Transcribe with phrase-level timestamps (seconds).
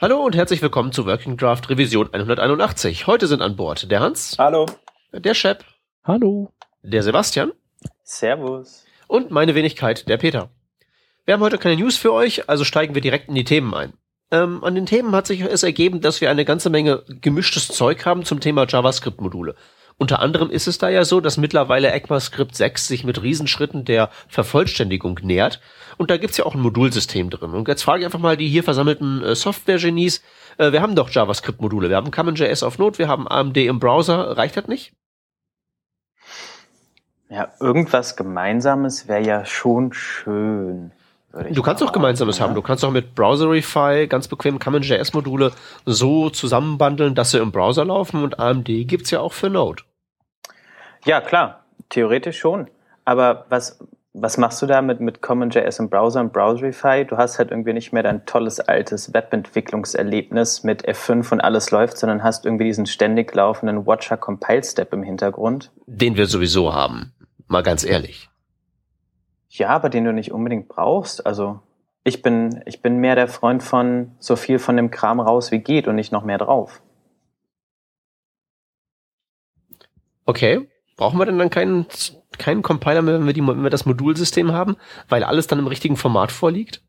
[0.00, 3.08] Hallo und herzlich willkommen zu Working Draft Revision 181.
[3.08, 4.36] Heute sind an Bord der Hans.
[4.38, 4.64] Hallo.
[5.12, 5.64] Der Shep.
[6.04, 6.52] Hallo.
[6.84, 7.50] Der Sebastian.
[8.04, 8.84] Servus.
[9.08, 10.50] Und meine Wenigkeit, der Peter.
[11.24, 13.92] Wir haben heute keine News für euch, also steigen wir direkt in die Themen ein.
[14.30, 18.06] Ähm, an den Themen hat sich es ergeben, dass wir eine ganze Menge gemischtes Zeug
[18.06, 19.56] haben zum Thema JavaScript-Module.
[20.00, 24.10] Unter anderem ist es da ja so, dass mittlerweile ECMAScript 6 sich mit Riesenschritten der
[24.28, 25.60] Vervollständigung nähert.
[25.96, 27.50] Und da gibt's ja auch ein Modulsystem drin.
[27.50, 30.22] Und jetzt frage ich einfach mal die hier versammelten äh, Software-Genies.
[30.56, 31.88] Äh, wir haben doch JavaScript-Module.
[31.88, 34.36] Wir haben CommonJS auf Node, wir haben AMD im Browser.
[34.36, 34.92] Reicht das nicht?
[37.28, 40.92] Ja, irgendwas Gemeinsames wäre ja schon schön.
[41.50, 42.44] Du kannst auch Gemeinsames ja.
[42.44, 42.54] haben.
[42.54, 45.52] Du kannst auch mit Browserify ganz bequem CommonJS-Module
[45.84, 49.82] so zusammenbandeln, dass sie im Browser laufen und AMD gibt's ja auch für Node.
[51.04, 51.64] Ja, klar.
[51.88, 52.68] Theoretisch schon.
[53.04, 53.78] Aber was,
[54.12, 57.04] was machst du da mit, mit CommonJS im Browser und Browserify?
[57.04, 61.98] Du hast halt irgendwie nicht mehr dein tolles altes Webentwicklungserlebnis mit F5 und alles läuft,
[61.98, 65.70] sondern hast irgendwie diesen ständig laufenden Watcher Compile Step im Hintergrund.
[65.86, 67.12] Den wir sowieso haben.
[67.46, 68.28] Mal ganz ehrlich.
[69.48, 71.26] Ja, aber den du nicht unbedingt brauchst.
[71.26, 71.60] Also
[72.04, 75.60] ich bin, ich bin mehr der Freund von so viel von dem Kram raus wie
[75.60, 76.82] geht und nicht noch mehr drauf.
[80.26, 80.68] Okay.
[80.98, 81.86] Brauchen wir denn dann keinen,
[82.38, 84.76] keinen Compiler mehr, wenn wir, die, wenn wir das Modulsystem haben,
[85.08, 86.82] weil alles dann im richtigen Format vorliegt?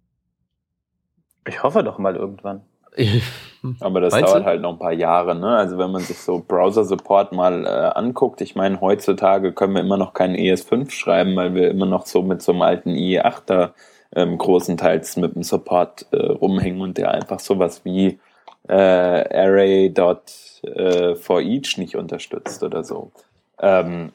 [1.48, 2.64] Ich hoffe doch mal irgendwann.
[3.80, 4.46] Aber das Meinst dauert du?
[4.46, 5.56] halt noch ein paar Jahre, ne?
[5.56, 9.98] Also wenn man sich so Browser-Support mal äh, anguckt, ich meine, heutzutage können wir immer
[9.98, 13.74] noch keinen ES5 schreiben, weil wir immer noch so mit so einem alten IE8 da
[14.16, 18.20] ähm, großenteils mit dem Support äh, rumhängen und der einfach sowas wie
[18.68, 20.32] äh, Array.for
[20.66, 23.12] äh, each nicht unterstützt oder so.
[23.60, 24.12] Ähm,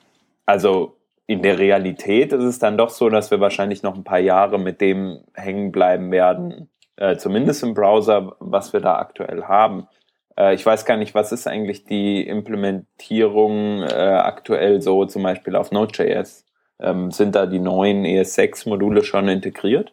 [0.47, 4.19] also in der Realität ist es dann doch so, dass wir wahrscheinlich noch ein paar
[4.19, 9.89] Jahre mit dem hängen bleiben werden, äh, zumindest im Browser, was wir da aktuell haben.
[10.37, 15.57] Äh, ich weiß gar nicht, was ist eigentlich die Implementierung äh, aktuell so zum Beispiel
[15.57, 16.45] auf Node.js?
[16.81, 19.93] Ähm, sind da die neuen ES6-Module schon integriert?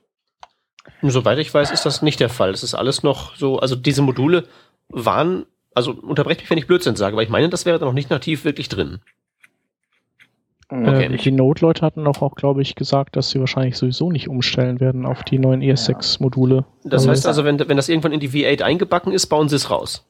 [1.02, 2.50] Soweit ich weiß, ist das nicht der Fall.
[2.52, 4.46] Es ist alles noch so, also diese Module
[4.90, 8.10] waren, also unterbreche mich, wenn ich Blödsinn sage, aber ich meine, das wäre noch nicht
[8.10, 9.00] nativ wirklich drin.
[10.72, 11.14] Okay.
[11.14, 14.80] Äh, die Node-Leute hatten auch, auch glaube ich, gesagt, dass sie wahrscheinlich sowieso nicht umstellen
[14.80, 16.64] werden auf die neuen ES6-Module.
[16.86, 19.70] Das heißt also, wenn, wenn das irgendwann in die V8 eingebacken ist, bauen sie es
[19.70, 20.06] raus.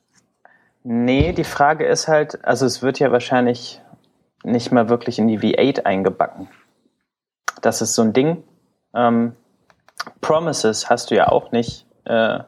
[0.83, 3.81] Nee, die Frage ist halt, also es wird ja wahrscheinlich
[4.43, 6.47] nicht mal wirklich in die V8 eingebacken.
[7.61, 8.43] Das ist so ein Ding.
[8.93, 9.33] Ähm,
[10.21, 12.39] Promises hast du ja auch nicht äh,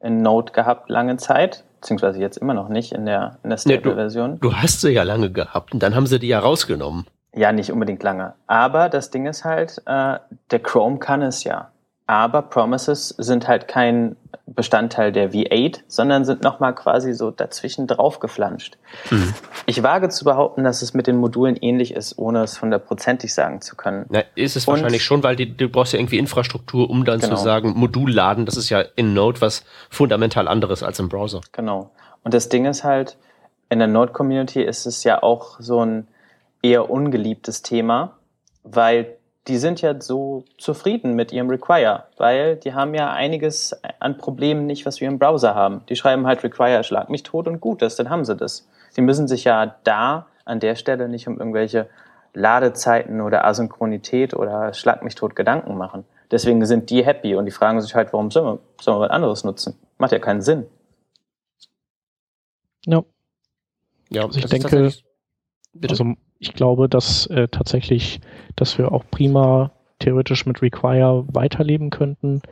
[0.00, 4.32] in Node gehabt lange Zeit, beziehungsweise jetzt immer noch nicht in der, in der Stable-Version.
[4.32, 7.06] Nee, du, du, hast sie ja lange gehabt und dann haben sie die ja rausgenommen.
[7.34, 8.34] Ja, nicht unbedingt lange.
[8.46, 10.18] Aber das Ding ist halt, äh,
[10.50, 11.70] der Chrome kann es ja.
[12.06, 14.16] Aber Promises sind halt kein
[14.46, 18.76] Bestandteil der V8, sondern sind nochmal quasi so dazwischen draufgeflanscht.
[19.10, 19.32] Mhm.
[19.66, 23.60] Ich wage zu behaupten, dass es mit den Modulen ähnlich ist, ohne es hundertprozentig sagen
[23.60, 24.04] zu können.
[24.10, 27.20] Na, ist es Und wahrscheinlich schon, weil die, du brauchst ja irgendwie Infrastruktur, um dann
[27.20, 27.36] genau.
[27.36, 31.40] zu sagen, Modul laden, das ist ja in Node was fundamental anderes als im Browser.
[31.52, 31.92] Genau.
[32.24, 33.16] Und das Ding ist halt,
[33.70, 36.08] in der Node-Community ist es ja auch so ein
[36.62, 38.18] eher ungeliebtes Thema,
[38.62, 39.16] weil
[39.48, 44.66] die sind ja so zufrieden mit ihrem Require, weil die haben ja einiges an Problemen
[44.66, 45.82] nicht, was wir im Browser haben.
[45.88, 48.68] Die schreiben halt Require, schlag mich tot und gut ist, dann haben sie das.
[48.96, 51.88] Die müssen sich ja da an der Stelle nicht um irgendwelche
[52.34, 56.04] Ladezeiten oder Asynchronität oder schlag mich tot Gedanken machen.
[56.30, 59.10] Deswegen sind die happy und die fragen sich halt, warum sollen wir, sollen wir was
[59.10, 59.78] anderes nutzen?
[59.98, 60.66] Macht ja keinen Sinn.
[62.86, 63.02] Ja.
[64.08, 64.92] Ja, also ich denke,
[65.88, 68.20] also ich glaube, dass äh, tatsächlich,
[68.56, 69.70] dass wir auch prima
[70.00, 72.42] theoretisch mit Require weiterleben könnten.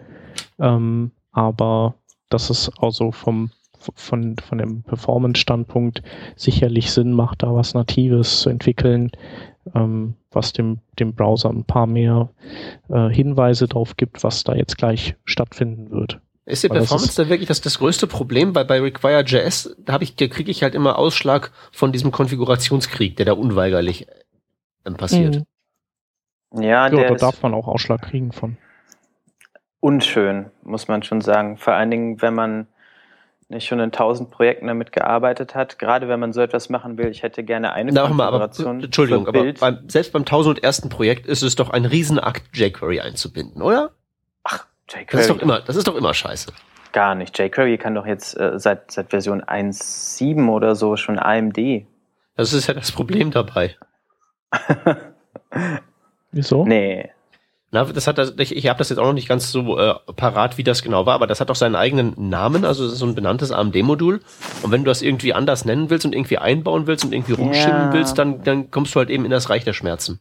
[0.61, 1.95] Ähm, aber
[2.28, 3.51] dass es also vom
[3.95, 6.03] von, von dem Performance-Standpunkt
[6.37, 9.11] sicherlich Sinn macht, da was Natives zu entwickeln,
[9.75, 12.28] ähm, was dem, dem Browser ein paar mehr
[12.91, 16.21] äh, Hinweise darauf gibt, was da jetzt gleich stattfinden wird.
[16.50, 18.55] Ist die Performance da wirklich das, das größte Problem?
[18.55, 23.16] Weil bei Require.js, da habe ich, da kriege ich halt immer Ausschlag von diesem Konfigurationskrieg,
[23.16, 24.07] der da unweigerlich
[24.84, 25.36] äh, passiert.
[26.53, 26.63] Mhm.
[26.63, 28.57] Ja, ja da darf man auch Ausschlag kriegen von.
[29.80, 31.57] Unschön, muss man schon sagen.
[31.57, 32.66] Vor allen Dingen, wenn man
[33.51, 37.09] nicht schon in tausend Projekten damit gearbeitet hat, gerade wenn man so etwas machen will,
[37.09, 38.77] ich hätte gerne eine Na, Konfiguration.
[38.77, 43.63] Aber, Entschuldigung, aber beim, selbst beim tausendundersten Projekt ist es doch ein Riesenakt, jQuery einzubinden,
[43.63, 43.91] oder?
[44.91, 45.07] JQuery.
[45.10, 46.53] Das ist doch immer, das ist doch immer scheiße.
[46.92, 47.39] Gar nicht.
[47.39, 51.87] jQuery kann doch jetzt äh, seit, seit Version 1.7 oder so schon AMD.
[52.37, 53.77] Das ist ja das Problem dabei.
[56.33, 56.65] Wieso?
[56.66, 57.10] Nee.
[57.72, 60.59] Na, das hat ich, ich habe das jetzt auch noch nicht ganz so äh, parat,
[60.59, 63.07] wie das genau war, aber das hat doch seinen eigenen Namen, also das ist so
[63.07, 64.21] ein benanntes AMD-Modul.
[64.63, 67.78] Und wenn du das irgendwie anders nennen willst und irgendwie einbauen willst und irgendwie rumschieben
[67.78, 67.92] ja.
[67.92, 70.21] willst, dann, dann kommst du halt eben in das Reich der Schmerzen.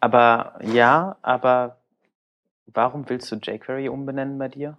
[0.00, 1.76] Aber ja, aber
[2.74, 4.76] warum willst du jQuery umbenennen bei dir?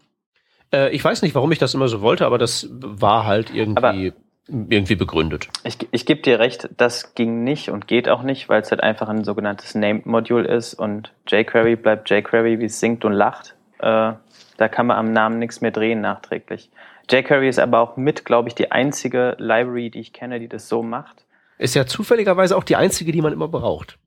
[0.72, 3.78] Äh, ich weiß nicht, warum ich das immer so wollte, aber das war halt irgendwie.
[3.78, 4.14] Aber
[4.48, 5.48] irgendwie begründet.
[5.64, 8.84] Ich, ich gebe dir recht, das ging nicht und geht auch nicht, weil es halt
[8.84, 13.56] einfach ein sogenanntes Named-Modul ist und jQuery bleibt jQuery, wie es singt und lacht.
[13.80, 14.14] Äh,
[14.58, 16.70] da kann man am Namen nichts mehr drehen nachträglich.
[17.10, 20.68] jQuery ist aber auch mit, glaube ich, die einzige Library, die ich kenne, die das
[20.68, 21.26] so macht.
[21.58, 23.98] Ist ja zufälligerweise auch die einzige, die man immer braucht.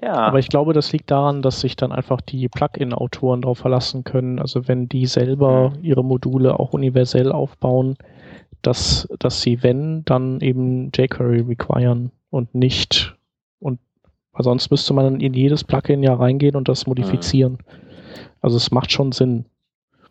[0.00, 0.14] Ja.
[0.14, 4.38] Aber ich glaube, das liegt daran, dass sich dann einfach die Plugin-Autoren darauf verlassen können.
[4.38, 5.84] Also wenn die selber mhm.
[5.84, 7.96] ihre Module auch universell aufbauen,
[8.62, 13.14] dass, dass sie, wenn, dann eben jQuery requiren und nicht,
[13.58, 13.80] und
[14.32, 17.52] weil sonst müsste man in jedes Plugin ja reingehen und das modifizieren.
[17.52, 17.58] Mhm.
[18.40, 19.44] Also es macht schon Sinn.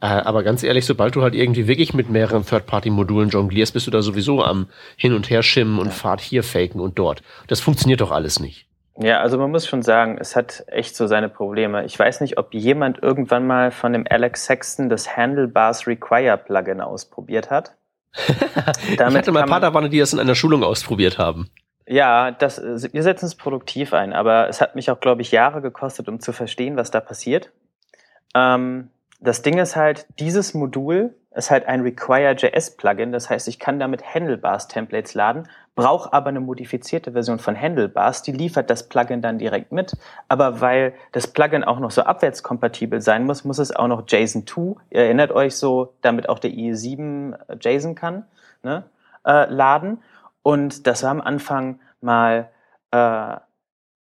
[0.01, 3.91] Äh, aber ganz ehrlich, sobald du halt irgendwie wirklich mit mehreren Third-Party-Modulen jonglierst, bist du
[3.91, 4.67] da sowieso am
[4.97, 7.21] Hin- und Her schimmen und Fahrt hier faken und dort.
[7.47, 8.67] Das funktioniert doch alles nicht.
[9.01, 11.86] Ja, also man muss schon sagen, es hat echt so seine Probleme.
[11.86, 16.81] Ich weiß nicht, ob jemand irgendwann mal von dem Alex Sexton das Handlebars Require Plugin
[16.81, 17.74] ausprobiert hat.
[18.27, 21.50] ich hatte mal Padawane, die das in einer Schulung ausprobiert haben.
[21.88, 25.62] Ja, das, wir setzen es produktiv ein, aber es hat mich auch, glaube ich, Jahre
[25.62, 27.51] gekostet, um zu verstehen, was da passiert.
[28.36, 28.89] Ähm,
[29.19, 33.11] das Ding ist halt, dieses Modul ist halt ein Require.js-Plugin.
[33.11, 38.21] Das heißt, ich kann damit Handlebars-Templates laden, brauche aber eine modifizierte Version von Handlebars.
[38.21, 39.95] Die liefert das Plugin dann direkt mit.
[40.27, 44.45] Aber weil das Plugin auch noch so abwärtskompatibel sein muss, muss es auch noch JSON
[44.45, 48.25] 2, ihr erinnert euch so, damit auch der IE7 JSON kann,
[48.63, 48.83] ne,
[49.25, 50.03] äh, laden.
[50.43, 52.49] Und das war am Anfang mal
[52.91, 53.37] äh,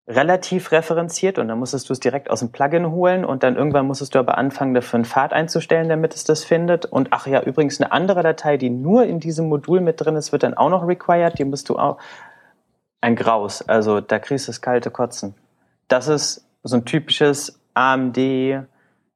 [0.07, 3.85] relativ referenziert und dann musstest du es direkt aus dem Plugin holen und dann irgendwann
[3.85, 6.85] musstest du aber anfangen, dafür einen Pfad einzustellen, damit es das findet.
[6.85, 10.31] Und ach ja, übrigens eine andere Datei, die nur in diesem Modul mit drin ist,
[10.31, 11.37] wird dann auch noch required.
[11.37, 11.97] Die musst du auch
[12.99, 13.61] ein Graus.
[13.61, 15.35] Also da kriegst du das kalte Kotzen.
[15.87, 18.17] Das ist so ein typisches AMD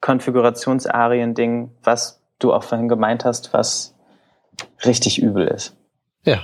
[0.02, 3.96] Konfigurationsarien-Ding, was du auch vorhin gemeint hast, was
[4.86, 5.76] richtig übel ist.
[6.24, 6.44] Ja,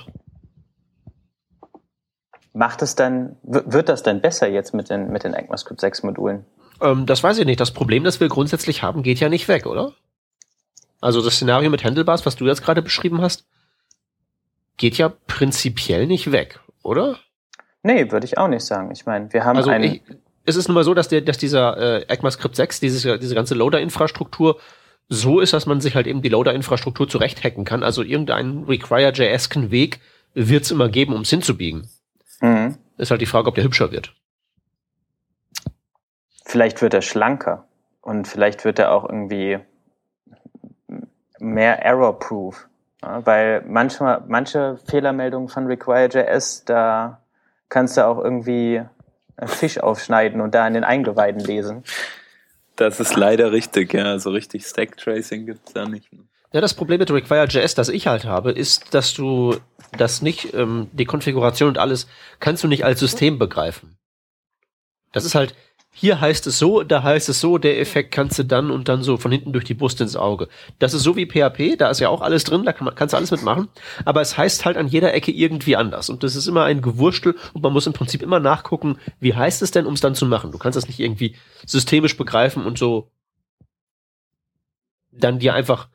[2.53, 6.45] Macht es dann, wird das denn besser jetzt mit den, mit den ECMAScript 6 Modulen?
[6.81, 7.59] Ähm, das weiß ich nicht.
[7.59, 9.93] Das Problem, das wir grundsätzlich haben, geht ja nicht weg, oder?
[10.99, 13.45] Also das Szenario mit Handlebars, was du jetzt gerade beschrieben hast,
[14.77, 17.17] geht ja prinzipiell nicht weg, oder?
[17.83, 18.91] Nee, würde ich auch nicht sagen.
[18.91, 19.95] Ich meine, wir haben also einen.
[19.95, 20.01] Ich,
[20.45, 23.55] es ist nun mal so, dass, der, dass dieser äh, ECMAScript 6, dieses, diese ganze
[23.55, 24.59] Loader-Infrastruktur
[25.07, 27.83] so ist, dass man sich halt eben die Loader-Infrastruktur zurechthacken kann.
[27.83, 29.99] Also irgendeinen Require.js-ken Weg
[30.33, 31.89] wird es immer geben, um es hinzubiegen.
[32.41, 32.77] Mhm.
[32.97, 34.13] Ist halt die Frage, ob der hübscher wird.
[36.45, 37.65] Vielleicht wird er schlanker
[38.01, 39.59] und vielleicht wird er auch irgendwie
[41.39, 42.67] mehr error-proof.
[43.01, 47.21] Ja, weil manchmal, manche Fehlermeldungen von Require.js, da
[47.69, 48.83] kannst du auch irgendwie
[49.37, 51.83] einen Fisch aufschneiden und da in den Eingeweiden lesen.
[52.75, 54.19] Das ist leider richtig, ja.
[54.19, 56.09] So richtig Stack Tracing gibt's da nicht.
[56.53, 59.55] Ja, das Problem mit Require.js, das ich halt habe, ist, dass du
[59.97, 62.07] das nicht, ähm, die Konfiguration und alles,
[62.39, 63.97] kannst du nicht als System begreifen.
[65.13, 65.55] Das ist halt,
[65.93, 69.03] hier heißt es so, da heißt es so, der Effekt kannst du dann und dann
[69.03, 70.49] so von hinten durch die Brust ins Auge.
[70.79, 73.13] Das ist so wie PHP, da ist ja auch alles drin, da kann man, kannst
[73.13, 73.67] du alles mitmachen,
[74.03, 77.35] aber es heißt halt an jeder Ecke irgendwie anders und das ist immer ein Gewurstel
[77.53, 80.25] und man muss im Prinzip immer nachgucken, wie heißt es denn, um es dann zu
[80.25, 80.51] machen.
[80.51, 81.35] Du kannst das nicht irgendwie
[81.65, 83.09] systemisch begreifen und so
[85.11, 85.89] dann dir einfach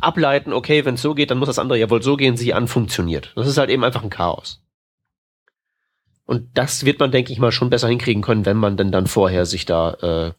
[0.00, 2.54] ableiten, okay, wenn es so geht, dann muss das andere ja wohl so gehen, sie
[2.54, 3.32] an funktioniert.
[3.36, 4.62] Das ist halt eben einfach ein Chaos.
[6.24, 9.06] Und das wird man, denke ich mal, schon besser hinkriegen können, wenn man denn dann
[9.06, 10.32] vorher sich da äh,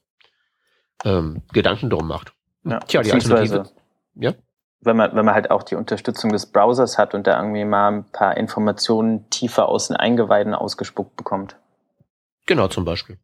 [1.08, 2.34] ähm, Gedanken drum macht.
[2.64, 3.70] Ja, Tja, die Alternative.
[4.16, 4.34] Ja?
[4.82, 7.90] Wenn man, wenn man halt auch die Unterstützung des Browsers hat und da irgendwie mal
[7.90, 11.56] ein paar Informationen tiefer aus den Eingeweiden ausgespuckt bekommt.
[12.46, 13.18] Genau, zum Beispiel.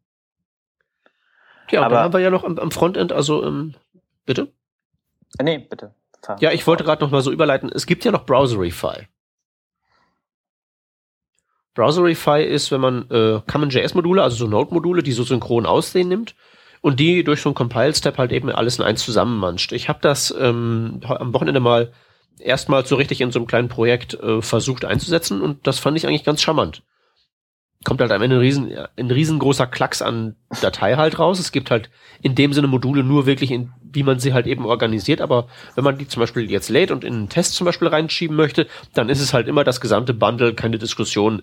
[1.70, 3.74] Ja, aber dann haben wir ja noch am, am Frontend, also ähm,
[4.26, 4.52] bitte?
[5.40, 5.94] Nee, bitte.
[6.40, 7.70] Ja, ich wollte gerade noch mal so überleiten.
[7.72, 9.08] Es gibt ja noch Browserify.
[11.74, 16.34] Browserify ist, wenn man äh, Common.js-Module, also so Node-Module, die so synchron aussehen, nimmt
[16.80, 19.72] und die durch so einen Compile-Step halt eben alles in eins zusammenmanscht.
[19.72, 21.92] Ich habe das ähm, am Wochenende mal
[22.38, 26.06] erstmal so richtig in so einem kleinen Projekt äh, versucht einzusetzen und das fand ich
[26.06, 26.82] eigentlich ganz charmant
[27.84, 31.38] kommt halt am Ende ein, riesen, ein riesengroßer Klacks an Datei halt raus.
[31.38, 34.66] Es gibt halt in dem Sinne Module nur wirklich, in, wie man sie halt eben
[34.66, 35.20] organisiert.
[35.20, 38.36] Aber wenn man die zum Beispiel jetzt lädt und in einen Test zum Beispiel reinschieben
[38.36, 41.42] möchte, dann ist es halt immer das gesamte Bundle, keine Diskussion,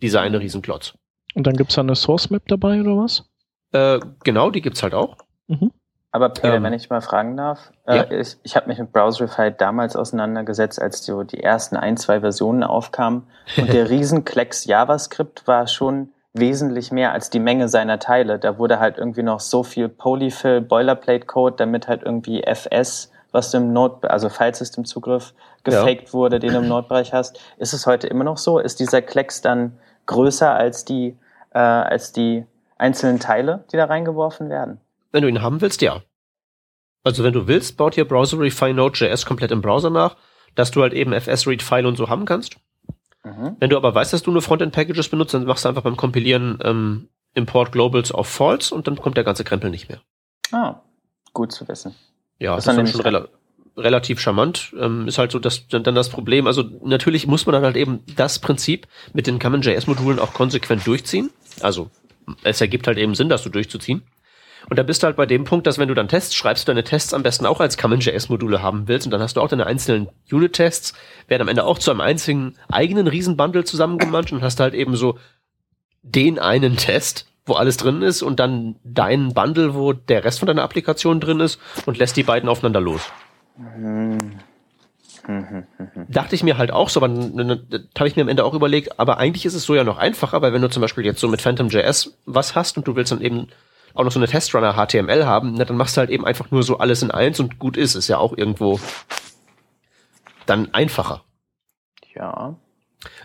[0.00, 0.94] dieser eine Riesenklotz.
[1.34, 3.28] Und dann gibt's da eine Source Map dabei oder was?
[3.72, 5.16] Äh, genau, die gibt's halt auch.
[5.48, 5.72] Mhm.
[6.14, 8.10] Aber Peter, ähm, wenn ich mal fragen darf, äh, ja.
[8.10, 12.62] ich, ich habe mich mit Browserify damals auseinandergesetzt, als die, die ersten ein, zwei Versionen
[12.62, 13.26] aufkamen.
[13.56, 18.38] Und der Riesenklecks JavaScript war schon wesentlich mehr als die Menge seiner Teile.
[18.38, 23.50] Da wurde halt irgendwie noch so viel Polyfill, Boilerplate Code, damit halt irgendwie FS, was
[23.50, 25.32] du im Node, also Filesystem-Zugriff
[25.64, 26.12] gefaked ja.
[26.12, 27.40] wurde, den du im Node-Bereich hast.
[27.56, 28.58] Ist es heute immer noch so?
[28.58, 31.16] Ist dieser Klecks dann größer als die,
[31.54, 32.44] äh, als die
[32.76, 34.78] einzelnen Teile, die da reingeworfen werden?
[35.12, 36.02] Wenn du ihn haben willst, ja.
[37.04, 40.16] Also wenn du willst, baut hier Browserify Node.js komplett im Browser nach,
[40.54, 42.56] dass du halt eben FS-Read-File und so haben kannst.
[43.24, 43.56] Mhm.
[43.60, 46.58] Wenn du aber weißt, dass du nur Frontend-Packages benutzt, dann machst du einfach beim Kompilieren
[46.62, 50.00] ähm, Import Globals auf False und dann kommt der ganze Krempel nicht mehr.
[50.52, 50.80] Ah,
[51.32, 51.94] gut zu wissen.
[52.38, 53.28] Ja, das, das ist dann schon rela
[53.76, 54.74] relativ charmant.
[54.78, 58.00] Ähm, ist halt so, dass dann das Problem, also natürlich muss man dann halt eben
[58.16, 61.30] das Prinzip mit den Common.js-Modulen auch konsequent durchziehen.
[61.60, 61.90] Also
[62.42, 64.02] es ergibt halt eben Sinn, das so durchzuziehen.
[64.68, 66.72] Und da bist du halt bei dem Punkt, dass wenn du dann Tests schreibst, du
[66.72, 69.66] deine Tests am besten auch als Common.js-Module haben willst und dann hast du auch deine
[69.66, 70.94] einzelnen Unit-Tests,
[71.28, 75.18] werden am Ende auch zu einem einzigen eigenen Riesenbundle zusammengemanscht und hast halt eben so
[76.02, 80.46] den einen Test, wo alles drin ist und dann deinen Bundle, wo der Rest von
[80.46, 83.02] deiner Applikation drin ist und lässt die beiden aufeinander los.
[83.56, 84.38] Mhm.
[86.08, 88.98] Dachte ich mir halt auch so, aber dann habe ich mir am Ende auch überlegt,
[88.98, 91.28] aber eigentlich ist es so ja noch einfacher, weil wenn du zum Beispiel jetzt so
[91.28, 93.46] mit Phantom.js was hast und du willst dann eben
[93.94, 96.62] auch noch so eine Testrunner HTML haben, na, dann machst du halt eben einfach nur
[96.62, 97.94] so alles in eins und gut ist.
[97.94, 98.80] Ist ja auch irgendwo
[100.46, 101.22] dann einfacher.
[102.14, 102.56] Ja.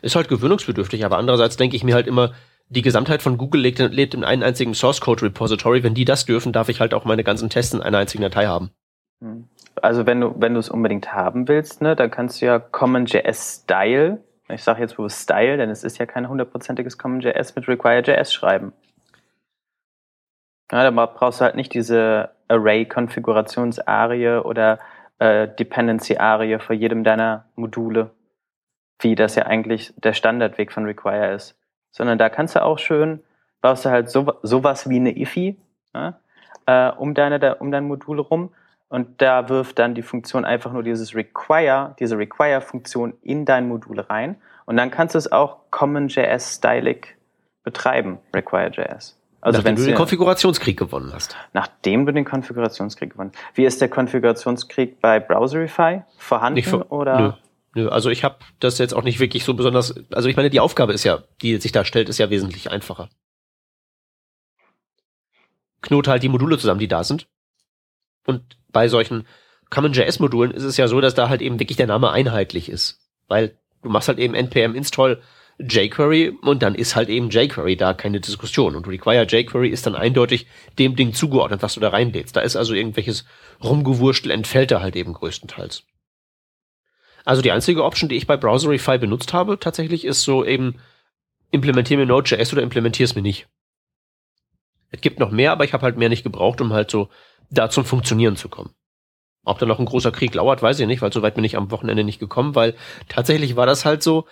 [0.02, 2.34] Ist halt gewöhnungsbedürftig, aber andererseits denke ich mir halt immer,
[2.70, 5.84] die Gesamtheit von Google lebt, lebt in einem einzigen Source Code Repository.
[5.84, 8.48] Wenn die das dürfen, darf ich halt auch meine ganzen Tests in einer einzigen Datei
[8.48, 8.72] haben.
[9.22, 9.48] Hm.
[9.82, 13.62] Also wenn du wenn du es unbedingt haben willst, ne, dann kannst du ja CommonJS
[13.64, 18.34] Style, ich sage jetzt bewusst Style, denn es ist ja kein hundertprozentiges CommonJS mit Require.js
[18.34, 18.74] schreiben.
[20.72, 24.80] Ja, da brauchst du halt nicht diese Array-Konfigurations-Arie oder
[25.20, 28.12] äh, Dependency-Arie für jedem deiner Module,
[29.00, 31.56] wie das ja eigentlich der Standardweg von Require ist.
[31.92, 33.24] Sondern da kannst du auch schön,
[33.62, 35.58] baust du halt so, sowas wie eine IFI
[35.94, 36.20] ja,
[36.66, 38.54] äh, um, deine, um dein Modul rum
[38.90, 44.00] und da wirft dann die Funktion einfach nur dieses Require, diese Require-Funktion in dein Modul
[44.00, 47.16] rein und dann kannst du es auch CommonJS-stylig
[47.64, 49.18] betreiben, Require.js.
[49.40, 51.36] Also Nachdem du den Konfigurationskrieg gewonnen hast.
[51.54, 53.58] Nachdem du den Konfigurationskrieg gewonnen hast.
[53.58, 56.02] Wie ist der Konfigurationskrieg bei Browserify?
[56.18, 57.20] Vorhanden vor, oder?
[57.20, 57.34] Nö.
[57.76, 59.94] Nö, also ich habe das jetzt auch nicht wirklich so besonders.
[60.12, 63.10] Also ich meine, die Aufgabe ist ja, die sich da stellt, ist ja wesentlich einfacher.
[65.82, 67.28] Knote halt die Module zusammen, die da sind.
[68.26, 69.28] Und bei solchen
[69.70, 73.00] CommonJS-Modulen ist es ja so, dass da halt eben wirklich der Name einheitlich ist.
[73.28, 75.22] Weil du machst halt eben npm install
[75.60, 78.76] jQuery und dann ist halt eben jQuery da keine Diskussion.
[78.76, 80.48] Und require jQuery ist dann eindeutig
[80.78, 82.36] dem Ding zugeordnet, was du da reinlädst.
[82.36, 83.26] Da ist also irgendwelches
[83.64, 85.84] Rumgewurstel entfällt da halt eben größtenteils.
[87.26, 90.76] Also die einzige Option, die ich bei Browserify benutzt habe, tatsächlich ist so eben
[91.52, 93.48] implementier mir Node.js oder implementier es mir nicht.
[94.92, 97.10] Es gibt noch mehr, aber ich habe halt mehr nicht gebraucht, um halt so
[97.50, 98.74] da zum Funktionieren zu kommen.
[99.44, 101.58] Ob da noch ein großer Krieg lauert, weiß ich nicht, weil so weit bin ich
[101.58, 102.76] am Wochenende nicht gekommen, weil
[103.08, 104.26] tatsächlich war das halt so,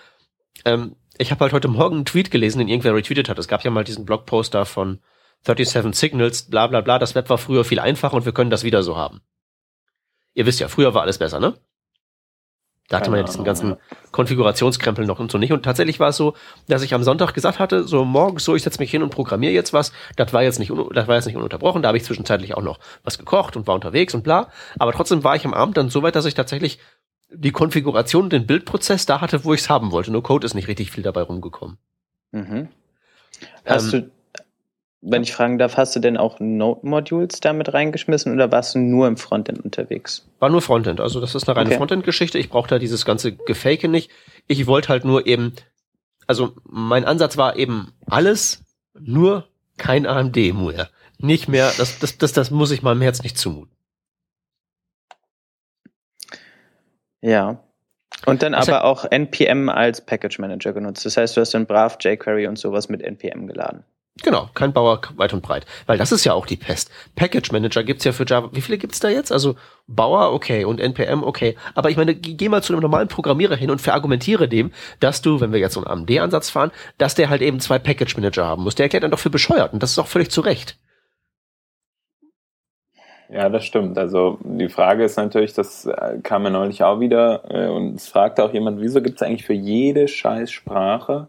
[0.63, 3.39] ähm, ich habe halt heute Morgen einen Tweet gelesen, den irgendwer retweetet hat.
[3.39, 4.99] Es gab ja mal diesen Blogpost da von
[5.45, 8.63] 37 Signals, bla bla bla, das Web war früher viel einfacher und wir können das
[8.63, 9.21] wieder so haben.
[10.33, 11.53] Ihr wisst ja, früher war alles besser, ne?
[12.87, 13.77] Da hatte man ja diesen ganzen
[14.11, 15.51] Konfigurationskrempel noch und so nicht.
[15.51, 16.35] Und tatsächlich war es so,
[16.67, 19.53] dass ich am Sonntag gesagt hatte, so morgens so, ich setze mich hin und programmiere
[19.53, 19.91] jetzt was.
[20.17, 21.81] Das war jetzt nicht, das war jetzt nicht ununterbrochen.
[21.81, 24.51] Da habe ich zwischenzeitlich auch noch was gekocht und war unterwegs und bla.
[24.77, 26.77] Aber trotzdem war ich am Abend dann so weit, dass ich tatsächlich
[27.29, 30.11] die Konfiguration, den Bildprozess da hatte, wo ich es haben wollte.
[30.11, 31.77] Nur Code ist nicht richtig viel dabei rumgekommen.
[32.31, 32.69] Mhm.
[33.65, 34.11] Hast ähm, du,
[35.01, 39.07] wenn ich fragen darf, hast du denn auch Node-Modules damit reingeschmissen oder warst du nur
[39.07, 40.27] im Frontend unterwegs?
[40.39, 40.99] War nur Frontend.
[40.99, 41.77] Also das ist eine reine okay.
[41.77, 42.37] Frontend-Geschichte.
[42.39, 44.09] Ich brauchte da dieses ganze Gefake nicht.
[44.47, 45.53] Ich wollte halt nur eben,
[46.27, 48.63] also mein Ansatz war eben alles,
[48.99, 50.89] nur kein AMD mehr.
[51.17, 53.74] Nicht mehr, das, das, das, das muss ich meinem Herz nicht zumuten.
[57.25, 57.57] Ja.
[58.25, 61.05] Und dann Was aber auch NPM als Package Manager genutzt.
[61.05, 63.83] Das heißt, du hast dann brav jQuery und sowas mit NPM geladen.
[64.23, 65.65] Genau, kein Bauer weit und breit.
[65.87, 66.89] Weil das ist ja auch die Pest.
[67.15, 68.49] Package Manager gibt's ja für Java.
[68.53, 69.31] Wie viele gibt's da jetzt?
[69.31, 69.55] Also
[69.87, 71.57] Bauer, okay, und NPM, okay.
[71.73, 75.41] Aber ich meine, geh mal zu einem normalen Programmierer hin und verargumentiere dem, dass du,
[75.41, 78.63] wenn wir jetzt so einen AMD-Ansatz fahren, dass der halt eben zwei Package Manager haben
[78.63, 78.75] muss.
[78.75, 80.77] Der erklärt dann doch für bescheuert und das ist auch völlig zu Recht.
[83.29, 83.97] Ja, das stimmt.
[83.97, 88.07] Also die Frage ist natürlich, das äh, kam ja neulich auch wieder äh, und es
[88.07, 91.27] fragte auch jemand, wieso gibt es eigentlich für jede Scheißsprache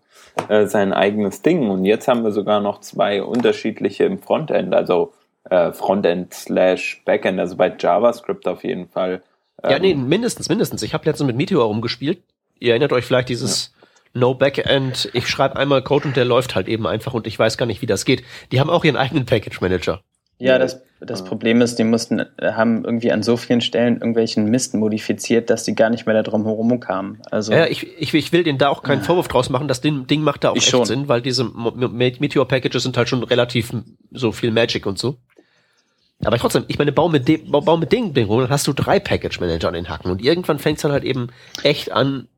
[0.49, 1.71] äh, sein eigenes Ding?
[1.71, 5.15] Und jetzt haben wir sogar noch zwei unterschiedliche im Frontend, also
[5.49, 9.23] äh, Frontend slash Backend, also bei JavaScript auf jeden Fall.
[9.63, 10.83] Ähm, ja, nee, mindestens, mindestens.
[10.83, 12.23] Ich habe letztens mit Meteor rumgespielt.
[12.59, 14.21] Ihr erinnert euch vielleicht dieses ja.
[14.21, 17.59] No Backend, ich schreibe einmal Code und der läuft halt eben einfach und ich weiß
[17.59, 18.23] gar nicht, wie das geht.
[18.51, 20.01] Die haben auch ihren eigenen Package Manager.
[20.39, 24.75] Ja, das, das Problem ist, die mussten, haben irgendwie an so vielen Stellen irgendwelchen Mist
[24.75, 27.23] modifiziert, dass die gar nicht mehr darum herumkamen.
[27.31, 29.67] Also ja, ich, ich, ich will denen da auch keinen Vorwurf draus machen.
[29.67, 30.85] Das Ding, Ding macht da auch echt schon.
[30.85, 33.73] Sinn, weil diese Meteor-Packages sind halt schon relativ
[34.11, 35.17] so viel Magic und so.
[36.25, 38.99] Aber trotzdem, ich meine, bau mit, dem, bau, mit Ding Ding dann hast du drei
[38.99, 41.29] Package Manager an den Hacken und irgendwann fängt es dann halt eben
[41.63, 42.29] echt an.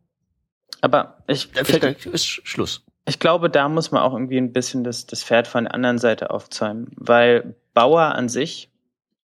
[0.80, 2.84] Aber ich, fällt, ich, ist Schluss.
[3.06, 5.98] Ich glaube, da muss man auch irgendwie ein bisschen das, das Pferd von der anderen
[5.98, 8.72] Seite aufzäumen, weil Bauer an sich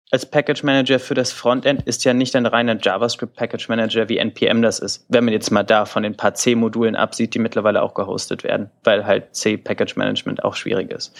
[0.09, 4.17] als Package Manager für das Frontend ist ja nicht ein reiner JavaScript Package Manager wie
[4.17, 5.05] NPM das ist.
[5.07, 8.71] Wenn man jetzt mal da von den paar C-Modulen absieht, die mittlerweile auch gehostet werden,
[8.83, 11.15] weil halt C Package Management auch schwierig ist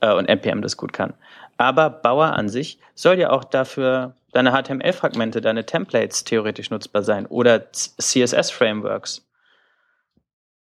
[0.00, 1.14] äh, und NPM das gut kann.
[1.56, 7.24] Aber Bauer an sich soll ja auch dafür deine HTML-Fragmente, deine Templates theoretisch nutzbar sein
[7.24, 9.26] oder CSS-Frameworks.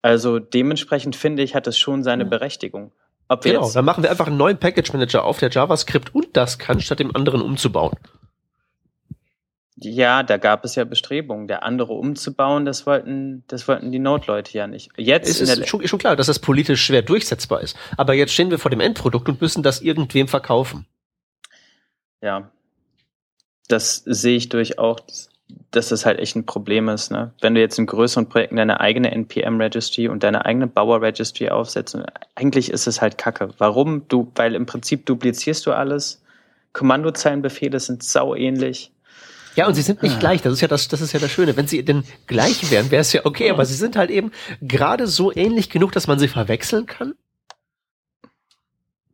[0.01, 2.93] Also dementsprechend finde ich, hat es schon seine Berechtigung.
[3.29, 6.59] Ob genau, dann machen wir einfach einen neuen Package Manager auf, der JavaScript und das
[6.59, 7.97] kann, statt dem anderen umzubauen.
[9.77, 14.57] Ja, da gab es ja Bestrebungen, der andere umzubauen, das wollten, das wollten die Node-Leute
[14.57, 14.91] ja nicht.
[14.97, 17.77] Jetzt es ist schon, schon klar, dass das politisch schwer durchsetzbar ist.
[17.97, 20.87] Aber jetzt stehen wir vor dem Endprodukt und müssen das irgendwem verkaufen.
[22.23, 22.51] Ja,
[23.69, 25.29] das sehe ich durchaus
[25.77, 27.11] dass das halt echt ein Problem ist.
[27.11, 27.33] Ne?
[27.41, 31.97] Wenn du jetzt in größeren Projekten deine eigene NPM-Registry und deine eigene Bauer-Registry aufsetzt,
[32.35, 33.49] eigentlich ist es halt Kacke.
[33.59, 34.07] Warum?
[34.09, 36.23] Du, weil im Prinzip duplizierst du alles.
[36.73, 38.91] Kommandozeilenbefehle sind sau ähnlich.
[39.57, 40.19] Ja, und sie sind nicht ah.
[40.19, 40.43] gleich.
[40.43, 41.57] Das ist ja das, das ist ja das Schöne.
[41.57, 43.51] Wenn sie denn gleich wären, wäre es ja okay.
[43.51, 47.15] Aber sie sind halt eben gerade so ähnlich genug, dass man sie verwechseln kann.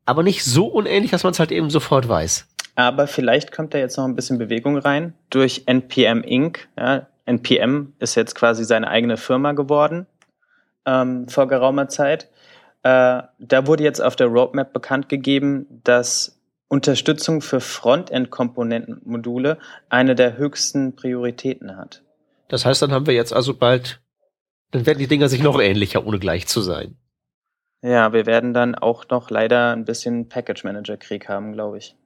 [0.06, 2.46] Aber nicht so unähnlich, dass man es halt eben sofort weiß.
[2.74, 6.68] Aber vielleicht kommt da jetzt noch ein bisschen Bewegung rein durch NPM Inc.
[6.78, 10.06] Ja, NPM ist jetzt quasi seine eigene Firma geworden
[10.86, 12.28] ähm, vor geraumer Zeit.
[12.82, 20.36] Äh, da wurde jetzt auf der Roadmap bekannt gegeben, dass Unterstützung für Frontend-Komponentenmodule eine der
[20.38, 22.02] höchsten Prioritäten hat.
[22.48, 24.00] Das heißt, dann haben wir jetzt also bald,
[24.70, 26.96] dann werden die Dinger sich noch ähnlicher, ohne gleich zu sein.
[27.82, 31.96] Ja, wir werden dann auch noch leider ein bisschen Package Manager Krieg haben, glaube ich.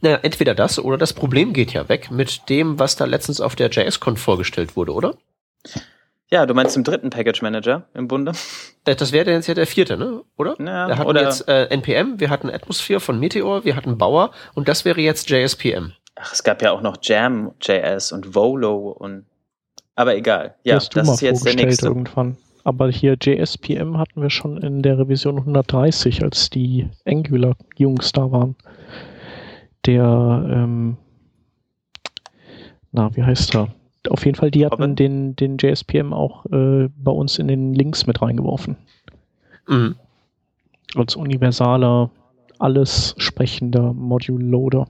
[0.00, 3.56] Naja, entweder das oder das Problem geht ja weg mit dem, was da letztens auf
[3.56, 5.14] der JSCon vorgestellt wurde, oder?
[6.28, 8.32] Ja, du meinst im dritten Package Manager im Bunde?
[8.84, 10.22] Äh, das wäre jetzt ja der vierte, ne?
[10.36, 10.56] Oder?
[10.58, 14.32] Ja, wir hatten oder jetzt äh, NPM, wir hatten Atmosphere von Meteor, wir hatten Bauer
[14.54, 15.92] und das wäre jetzt JSPM.
[16.16, 19.26] Ach, es gab ja auch noch Jam.js und Volo und
[19.94, 20.56] aber egal.
[20.64, 21.86] Ja, das, das ist jetzt der nächste.
[21.86, 22.36] Irgendwann.
[22.64, 28.56] Aber hier JSPM hatten wir schon in der Revision 130, als die Angular-Jungs da waren
[29.86, 30.96] der, ähm,
[32.92, 33.68] na, wie heißt er?
[34.08, 38.06] Auf jeden Fall, die hatten den, den JSPM auch äh, bei uns in den Links
[38.06, 38.76] mit reingeworfen.
[39.66, 39.96] Mhm.
[40.94, 42.10] Als universaler,
[42.58, 44.86] alles sprechender Module Loader.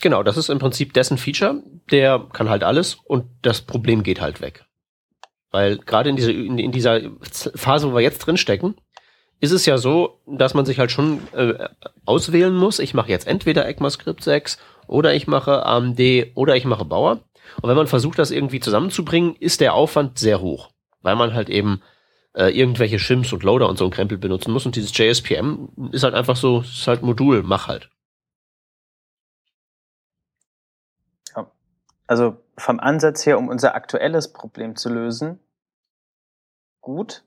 [0.00, 1.62] Genau, das ist im Prinzip dessen Feature.
[1.90, 4.64] Der kann halt alles und das Problem geht halt weg.
[5.50, 8.74] Weil gerade in, diese, in, in dieser Phase, wo wir jetzt drinstecken,
[9.40, 11.68] ist es ja so, dass man sich halt schon äh,
[12.04, 12.78] auswählen muss.
[12.78, 16.00] Ich mache jetzt entweder ECMAScript 6 oder ich mache AMD
[16.34, 17.20] oder ich mache Bauer.
[17.60, 20.70] Und wenn man versucht, das irgendwie zusammenzubringen, ist der Aufwand sehr hoch,
[21.02, 21.82] weil man halt eben
[22.34, 24.66] äh, irgendwelche Shims und Loader und so ein Krempel benutzen muss.
[24.66, 27.90] Und dieses JSPM ist halt einfach so, ist halt Modul, mach halt.
[32.08, 35.38] Also vom Ansatz her, um unser aktuelles Problem zu lösen,
[36.80, 37.22] gut,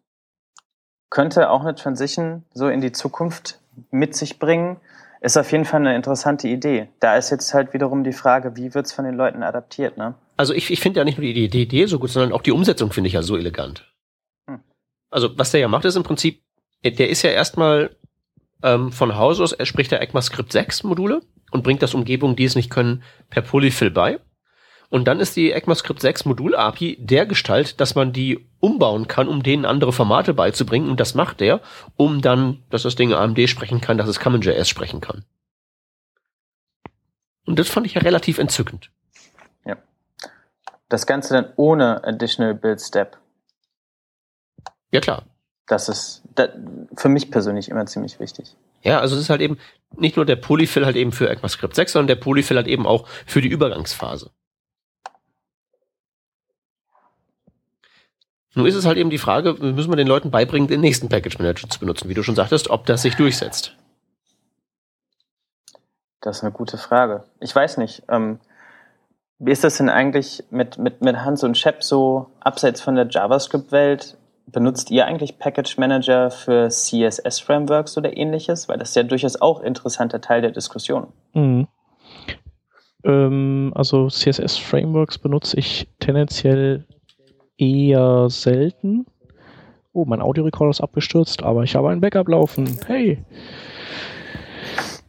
[1.11, 3.59] könnte auch eine Transition so in die Zukunft
[3.91, 4.77] mit sich bringen,
[5.19, 6.87] ist auf jeden Fall eine interessante Idee.
[6.99, 10.15] Da ist jetzt halt wiederum die Frage, wie wird es von den Leuten adaptiert, ne?
[10.37, 12.51] Also ich, ich finde ja nicht nur die, die Idee so gut, sondern auch die
[12.51, 13.93] Umsetzung finde ich ja so elegant.
[14.47, 14.61] Hm.
[15.11, 16.41] Also was der ja macht, ist im Prinzip,
[16.83, 17.95] der ist ja erstmal
[18.63, 21.21] ähm, von Haus aus, er spricht der ECMAScript 6 Module
[21.51, 24.19] und bringt das Umgebungen, die es nicht können, per Polyfill bei.
[24.91, 29.29] Und dann ist die ECMAScript 6 Modul API der Gestalt, dass man die umbauen kann,
[29.29, 30.89] um denen andere Formate beizubringen.
[30.89, 31.61] Und das macht er,
[31.95, 35.23] um dann, dass das Ding AMD sprechen kann, dass es CommonJS sprechen kann.
[37.45, 38.91] Und das fand ich ja relativ entzückend.
[39.65, 39.77] Ja.
[40.89, 43.17] Das Ganze dann ohne Additional Build Step.
[44.91, 45.23] Ja, klar.
[45.67, 46.49] Das ist das,
[46.97, 48.57] für mich persönlich immer ziemlich wichtig.
[48.81, 49.57] Ja, also es ist halt eben
[49.95, 53.07] nicht nur der Polyfill halt eben für ECMAScript 6, sondern der Polyfill halt eben auch
[53.25, 54.31] für die Übergangsphase.
[58.53, 61.39] Nun ist es halt eben die Frage, müssen wir den Leuten beibringen, den nächsten Package
[61.39, 63.75] Manager zu benutzen, wie du schon sagtest, ob das sich durchsetzt.
[66.19, 67.23] Das ist eine gute Frage.
[67.39, 68.03] Ich weiß nicht.
[68.09, 68.39] Ähm,
[69.39, 73.07] wie ist das denn eigentlich mit, mit, mit Hans und Shep so abseits von der
[73.09, 74.17] JavaScript-Welt?
[74.45, 78.67] Benutzt ihr eigentlich Package Manager für CSS-Frameworks oder ähnliches?
[78.67, 81.07] Weil das ist ja durchaus auch interessanter Teil der Diskussion.
[81.33, 81.67] Mhm.
[83.03, 86.85] Ähm, also CSS-Frameworks benutze ich tendenziell
[87.61, 89.05] eher selten.
[89.93, 92.77] Oh, mein Audiorekorder ist abgestürzt, aber ich habe ein Backup laufen.
[92.87, 93.23] Hey!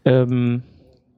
[0.05, 0.63] Ähm,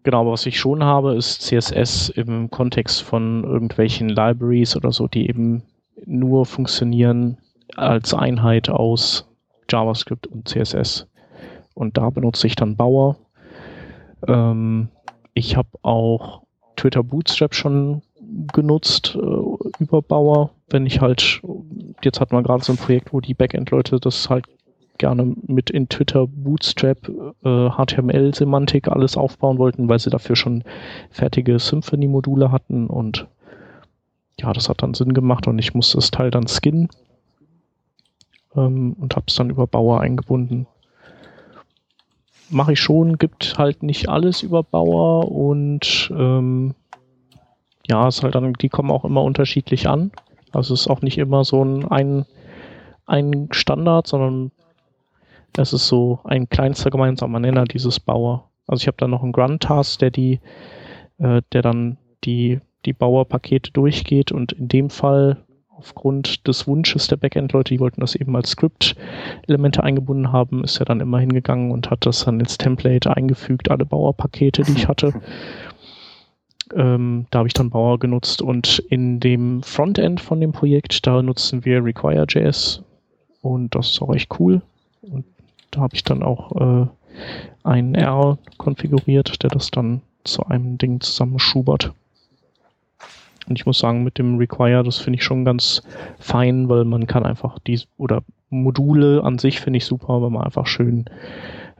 [0.02, 5.08] genau, aber was ich schon habe, ist CSS im Kontext von irgendwelchen Libraries oder so,
[5.08, 5.62] die eben
[6.06, 7.38] nur funktionieren
[7.74, 9.26] als Einheit aus
[9.70, 11.08] JavaScript und CSS.
[11.74, 13.16] Und da benutze ich dann Bauer.
[14.28, 14.88] Ähm,
[15.32, 16.42] ich habe auch
[16.76, 18.02] Twitter Bootstrap schon
[18.52, 21.40] genutzt äh, über Bauer, wenn ich halt,
[22.02, 24.46] jetzt hat man gerade so ein Projekt, wo die Backend-Leute das halt
[24.98, 27.08] gerne mit in Twitter Bootstrap
[27.44, 30.62] äh, HTML-Semantik alles aufbauen wollten, weil sie dafür schon
[31.10, 33.26] fertige Symfony-Module hatten und
[34.40, 36.88] ja, das hat dann Sinn gemacht und ich musste das Teil dann skinnen
[38.56, 40.66] ähm, und habe es dann über Bauer eingebunden.
[42.50, 46.74] Mache ich schon, gibt halt nicht alles über Bauer und ähm,
[47.88, 50.10] ja, ist halt dann, die kommen auch immer unterschiedlich an.
[50.52, 52.26] Also es ist auch nicht immer so ein, ein,
[53.06, 54.52] ein Standard, sondern
[55.56, 58.50] es ist so ein kleinster gemeinsamer Nenner dieses Bauer.
[58.66, 60.40] Also ich habe da noch einen Grunt-Task, der die,
[61.18, 65.36] äh, der dann die, die Bauer-Pakete durchgeht und in dem Fall
[65.76, 70.86] aufgrund des Wunsches der Backend-Leute, die wollten das eben als Script-Elemente eingebunden haben, ist er
[70.86, 75.12] dann immer hingegangen und hat das dann als Template eingefügt, alle Bauer-Pakete, die ich hatte.
[76.74, 81.22] Ähm, da habe ich dann Bauer genutzt und in dem Frontend von dem Projekt, da
[81.22, 82.82] nutzen wir Require.js
[83.42, 84.62] und das ist auch echt cool.
[85.02, 85.24] Und
[85.70, 86.86] da habe ich dann auch äh,
[87.64, 91.92] einen R konfiguriert, der das dann zu einem Ding zusammenschubert.
[93.46, 95.82] Und ich muss sagen, mit dem Require, das finde ich schon ganz
[96.18, 100.44] fein, weil man kann einfach die oder Module an sich finde ich super, weil man
[100.44, 101.04] einfach schön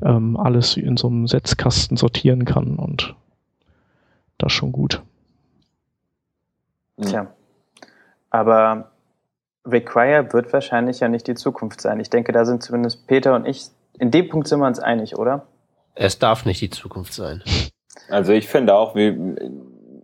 [0.03, 3.14] ähm, alles in so einem Setzkasten sortieren kann und
[4.38, 5.03] das schon gut.
[7.01, 7.27] Tja.
[8.31, 8.90] Aber
[9.66, 12.01] Require wird wahrscheinlich ja nicht die Zukunft sein.
[12.01, 13.66] Ich denke, da sind zumindest Peter und ich,
[13.99, 15.47] in dem Punkt sind wir uns einig, oder?
[15.94, 17.42] Es darf nicht die Zukunft sein.
[18.09, 19.16] Also ich finde auch, wie,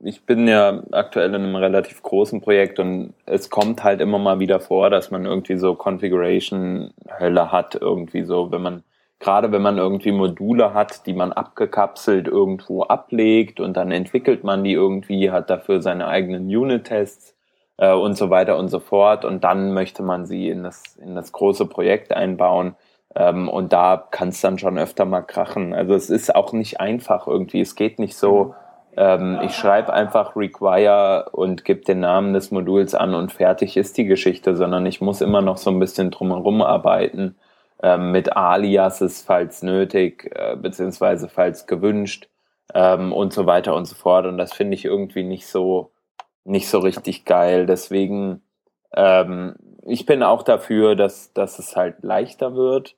[0.03, 4.39] ich bin ja aktuell in einem relativ großen Projekt und es kommt halt immer mal
[4.39, 8.83] wieder vor, dass man irgendwie so Configuration-Hölle hat, irgendwie so, wenn man
[9.21, 14.65] gerade wenn man irgendwie Module hat, die man abgekapselt irgendwo ablegt und dann entwickelt man
[14.65, 17.37] die irgendwie, hat dafür seine eigenen Unit-Tests
[17.77, 21.15] äh, und so weiter und so fort und dann möchte man sie in das, in
[21.15, 22.75] das große Projekt einbauen
[23.15, 25.75] ähm, und da kann es dann schon öfter mal krachen.
[25.75, 28.55] Also es ist auch nicht einfach irgendwie, es geht nicht so,
[28.97, 33.99] ähm, ich schreibe einfach require und gebe den Namen des Moduls an und fertig ist
[33.99, 37.37] die Geschichte, sondern ich muss immer noch so ein bisschen drumherum arbeiten
[37.83, 42.29] mit Aliases, falls nötig, äh, beziehungsweise falls gewünscht
[42.75, 44.27] ähm, und so weiter und so fort.
[44.27, 45.91] Und das finde ich irgendwie nicht so,
[46.45, 47.67] nicht so richtig geil.
[47.67, 48.43] Deswegen,
[48.95, 52.97] ähm, ich bin auch dafür, dass, dass es halt leichter wird,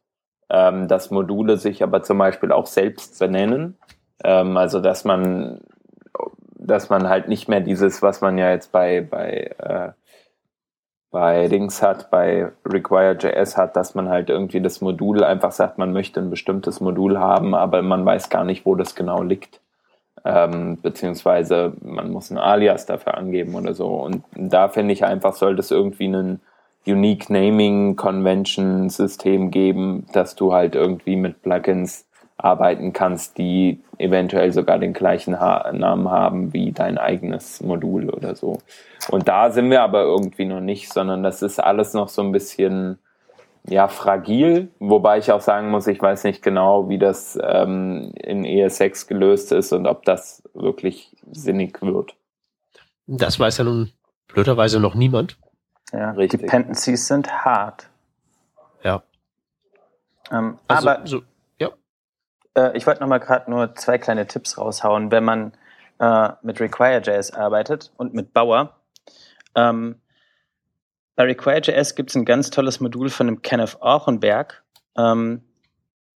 [0.51, 3.79] ähm, dass Module sich aber zum Beispiel auch selbst benennen.
[4.25, 5.61] Ähm, also, dass man,
[6.55, 9.93] dass man halt nicht mehr dieses, was man ja jetzt bei, bei äh,
[11.13, 15.93] bei Dings hat, bei Require.js hat, dass man halt irgendwie das Modul einfach sagt, man
[15.93, 19.61] möchte ein bestimmtes Modul haben, aber man weiß gar nicht, wo das genau liegt.
[20.25, 23.89] Ähm, beziehungsweise man muss ein Alias dafür angeben oder so.
[23.89, 26.41] Und da finde ich einfach, sollte es irgendwie einen
[26.87, 32.07] Unique Naming Convention System geben, dass du halt irgendwie mit Plugins
[32.43, 38.35] arbeiten kannst, die eventuell sogar den gleichen ha Namen haben wie dein eigenes Modul oder
[38.35, 38.59] so.
[39.09, 42.33] Und da sind wir aber irgendwie noch nicht, sondern das ist alles noch so ein
[42.33, 42.99] bisschen
[43.69, 48.45] ja fragil, wobei ich auch sagen muss, ich weiß nicht genau, wie das ähm, in
[48.45, 52.17] ES6 gelöst ist und ob das wirklich sinnig wird.
[53.07, 53.93] Das weiß ja nun
[54.27, 55.39] blöderweise noch niemand.
[55.93, 56.41] Ja, richtig.
[56.41, 57.89] Dependencies sind hart.
[58.83, 59.03] Ja.
[60.31, 61.23] Ähm, also, aber so.
[62.55, 65.53] Äh, ich wollte noch mal gerade nur zwei kleine Tipps raushauen, wenn man
[65.99, 68.77] äh, mit Require.js arbeitet und mit Bauer
[69.55, 69.97] ähm,
[71.15, 74.63] bei Require.js gibt es ein ganz tolles Modul von dem Kenneth Orchenberg.
[74.97, 75.43] Ähm,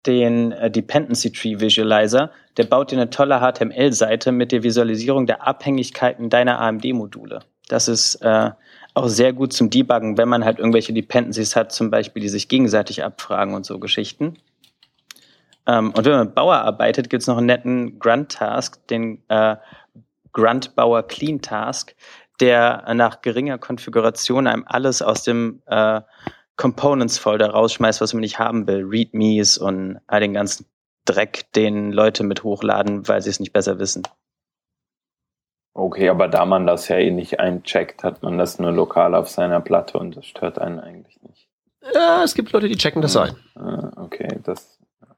[0.07, 2.31] den äh, Dependency Tree Visualizer.
[2.57, 7.41] Der baut dir eine tolle HTML-Seite mit der Visualisierung der Abhängigkeiten deiner AMD-Module.
[7.69, 8.51] Das ist äh,
[8.93, 12.49] auch sehr gut zum Debuggen, wenn man halt irgendwelche Dependencies hat, zum Beispiel, die sich
[12.49, 14.37] gegenseitig abfragen und so Geschichten.
[15.67, 19.57] Ähm, und wenn man mit Bauer arbeitet, gibt es noch einen netten Grunt-Task, den äh,
[20.33, 21.95] Grunt Bauer Clean Task,
[22.41, 26.01] der nach geringer Konfiguration einem alles aus dem äh,
[26.57, 28.85] Components-Folder rausschmeißt, was man nicht haben will.
[28.85, 30.67] Readmes und all den ganzen
[31.05, 34.03] Dreck, den Leute mit hochladen, weil sie es nicht besser wissen.
[35.75, 39.29] Okay, aber da man das ja eh nicht eincheckt, hat man das nur lokal auf
[39.29, 41.49] seiner Platte und das stört einen eigentlich nicht.
[41.93, 43.37] Ja, es gibt Leute, die checken das ein.
[43.57, 44.74] Ah, okay, das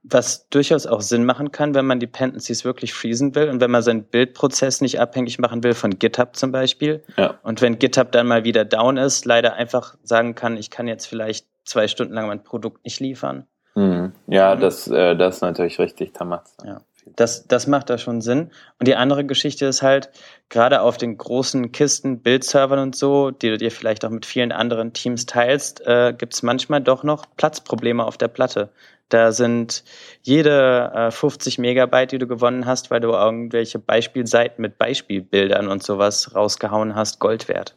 [0.08, 3.82] was durchaus auch Sinn machen kann, wenn man Dependencies wirklich freezen will und wenn man
[3.82, 7.02] seinen Bildprozess nicht abhängig machen will von GitHub zum Beispiel.
[7.16, 7.38] Ja.
[7.42, 11.06] Und wenn GitHub dann mal wieder down ist, leider einfach sagen kann, ich kann jetzt
[11.06, 13.46] vielleicht zwei Stunden lang mein Produkt nicht liefern.
[13.74, 14.12] Mhm.
[14.28, 14.60] Ja, mhm.
[14.60, 16.56] das, äh, das ist natürlich richtig, Tamatz.
[16.64, 16.80] Ja.
[17.14, 18.50] Das, das macht da schon Sinn.
[18.80, 20.10] Und die andere Geschichte ist halt,
[20.48, 24.50] gerade auf den großen Kisten, Bildservern und so, die du dir vielleicht auch mit vielen
[24.50, 28.70] anderen Teams teilst, äh, gibt es manchmal doch noch Platzprobleme auf der Platte.
[29.08, 29.84] Da sind
[30.22, 35.82] jede äh, 50 Megabyte, die du gewonnen hast, weil du irgendwelche Beispielseiten mit Beispielbildern und
[35.82, 37.76] sowas rausgehauen hast, Gold wert.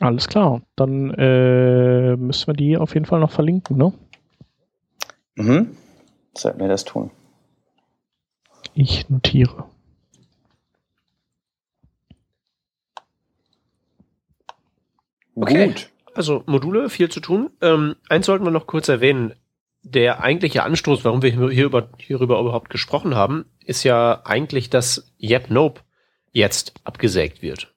[0.00, 3.92] Alles klar, dann äh, müssen wir die auf jeden Fall noch verlinken, ne?
[5.36, 5.76] Mhm.
[6.34, 7.10] Sollten wir das tun.
[8.74, 9.64] Ich notiere.
[15.42, 15.68] Okay.
[15.68, 15.90] Gut.
[16.14, 17.50] Also Module, viel zu tun.
[17.60, 19.34] Ähm, eins sollten wir noch kurz erwähnen.
[19.82, 25.12] Der eigentliche Anstoß, warum wir hier über, hierüber überhaupt gesprochen haben, ist ja eigentlich, dass
[25.20, 25.80] Yep Nope
[26.30, 27.74] jetzt abgesägt wird.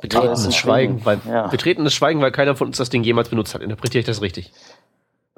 [0.00, 1.46] Betretenes Schweigen, weil, ja.
[1.46, 3.62] betretenes Schweigen, weil keiner von uns das Ding jemals benutzt hat.
[3.62, 4.52] Interpretiere ich das richtig?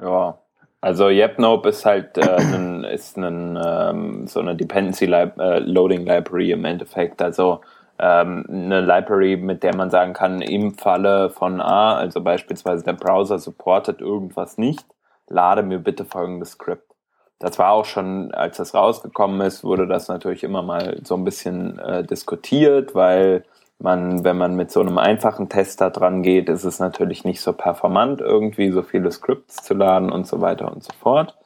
[0.00, 0.40] Ja,
[0.80, 6.06] also YepNope ist halt äh, ein, ist ein, ähm, so eine Dependency Li äh, Loading
[6.06, 7.20] Library im Endeffekt.
[7.20, 7.60] Also
[7.98, 12.92] ähm, eine Library, mit der man sagen kann, im Falle von A, also beispielsweise der
[12.92, 14.86] Browser supportet irgendwas nicht,
[15.28, 16.94] lade mir bitte folgendes Skript.
[17.38, 21.24] Das war auch schon, als das rausgekommen ist, wurde das natürlich immer mal so ein
[21.24, 23.44] bisschen äh, diskutiert, weil
[23.78, 27.52] man, wenn man mit so einem einfachen Tester dran geht, ist es natürlich nicht so
[27.52, 31.36] performant, irgendwie so viele Scripts zu laden und so weiter und so fort.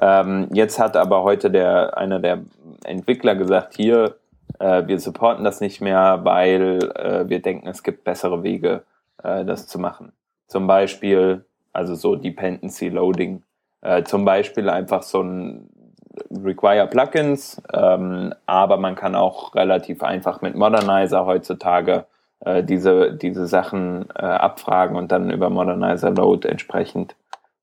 [0.00, 2.40] Ähm, jetzt hat aber heute der, einer der
[2.84, 4.16] Entwickler gesagt, hier,
[4.58, 8.82] äh, wir supporten das nicht mehr, weil äh, wir denken, es gibt bessere Wege,
[9.22, 10.12] äh, das zu machen.
[10.46, 13.42] Zum Beispiel, also so Dependency Loading,
[13.82, 15.68] äh, zum Beispiel einfach so ein
[16.30, 22.06] Require Plugins, ähm, aber man kann auch relativ einfach mit Modernizer heutzutage
[22.40, 27.14] äh, diese, diese Sachen äh, abfragen und dann über Modernizer Load entsprechend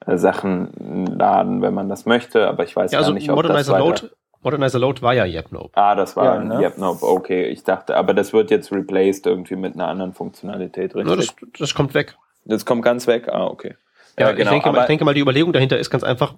[0.07, 2.47] Sachen laden, wenn man das möchte.
[2.47, 4.09] Aber ich weiß ja, also nicht, ob Modernizer das Load
[4.45, 5.71] Modernizer Load war ja YepNope.
[5.73, 6.61] Ah, das war ja, ne?
[6.61, 7.47] YepNope, okay.
[7.47, 11.09] Ich dachte, aber das wird jetzt replaced irgendwie mit einer anderen Funktionalität, richtig?
[11.09, 12.15] Ja, das, das kommt weg.
[12.45, 13.27] Das kommt ganz weg?
[13.27, 13.75] Ah, okay.
[14.19, 14.51] Ja, ja genau.
[14.51, 16.35] Ich denke, mal, ich denke mal, die Überlegung dahinter ist ganz einfach,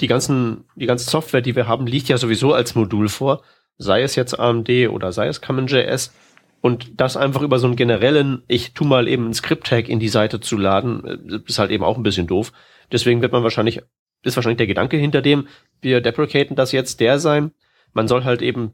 [0.00, 3.42] die ganzen, die ganze Software, die wir haben, liegt ja sowieso als Modul vor.
[3.76, 6.14] Sei es jetzt AMD oder sei es CommonJS.
[6.62, 10.08] Und das einfach über so einen generellen, ich tu mal eben ein Script-Tag in die
[10.08, 12.52] Seite zu laden, äh, ist halt eben auch ein bisschen doof.
[12.90, 13.82] Deswegen wird man wahrscheinlich
[14.22, 15.48] ist wahrscheinlich der Gedanke hinter dem,
[15.80, 17.52] wir deprecaten das jetzt der sein.
[17.92, 18.72] Man soll halt eben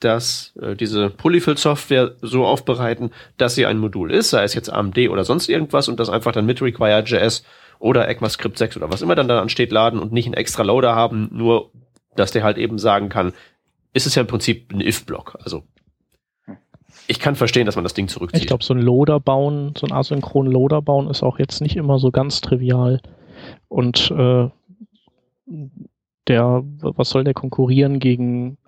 [0.00, 4.98] das, äh, diese Polyfill-Software so aufbereiten, dass sie ein Modul ist, sei es jetzt AMD
[5.08, 7.44] oder sonst irgendwas und das einfach dann mit Require.js
[7.78, 10.94] oder ECMAScript 6 oder was immer dann da ansteht laden und nicht einen extra Loader
[10.94, 11.70] haben, nur
[12.14, 13.32] dass der halt eben sagen kann,
[13.92, 15.38] ist es ja im Prinzip ein if-Block.
[15.42, 15.64] Also
[17.08, 18.40] ich kann verstehen, dass man das Ding zurückzieht.
[18.42, 21.76] Ich glaube, so ein Loader bauen, so ein asynchronen Loader bauen ist auch jetzt nicht
[21.76, 23.00] immer so ganz trivial.
[23.68, 24.48] Und äh,
[26.26, 28.58] der, was soll der konkurrieren gegen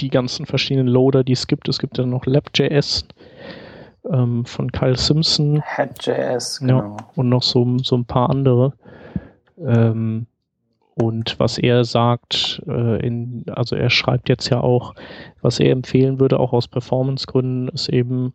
[0.00, 1.68] die ganzen verschiedenen Loader, die es gibt?
[1.68, 3.06] Es gibt ja noch Lab.js
[4.10, 5.62] ähm, von Kyle Simpson.
[5.64, 6.78] Head.js, genau.
[6.78, 8.72] Ja, und noch so, so ein paar andere.
[9.64, 10.26] Ähm,
[10.94, 14.94] und was er sagt, äh, in, also er schreibt jetzt ja auch,
[15.40, 18.34] was er empfehlen würde, auch aus Performance-Gründen, ist eben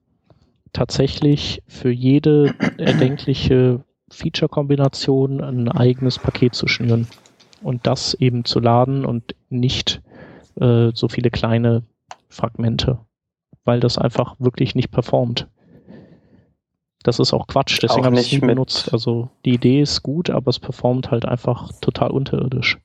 [0.71, 7.07] tatsächlich für jede erdenkliche Feature-Kombination ein eigenes Paket zu schnüren
[7.63, 10.01] und das eben zu laden und nicht
[10.59, 11.83] äh, so viele kleine
[12.29, 12.99] Fragmente,
[13.63, 15.47] weil das einfach wirklich nicht performt.
[17.03, 18.93] Das ist auch Quatsch, deswegen habe ich es nie benutzt.
[18.93, 22.79] Also die Idee ist gut, aber es performt halt einfach total unterirdisch.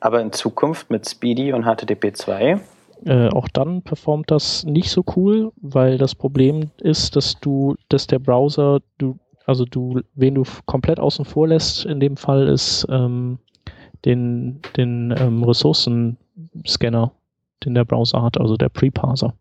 [0.00, 2.60] Aber in Zukunft mit Speedy und HTTP 2
[3.06, 8.06] Äh, auch dann performt das nicht so cool, weil das Problem ist, dass du, dass
[8.06, 12.86] der Browser, du, also du, wen du komplett außen vor lässt, in dem Fall ist
[12.90, 13.38] ähm,
[14.04, 17.12] den, den ähm, Ressourcenscanner,
[17.64, 19.34] den der Browser hat, also der Preparser.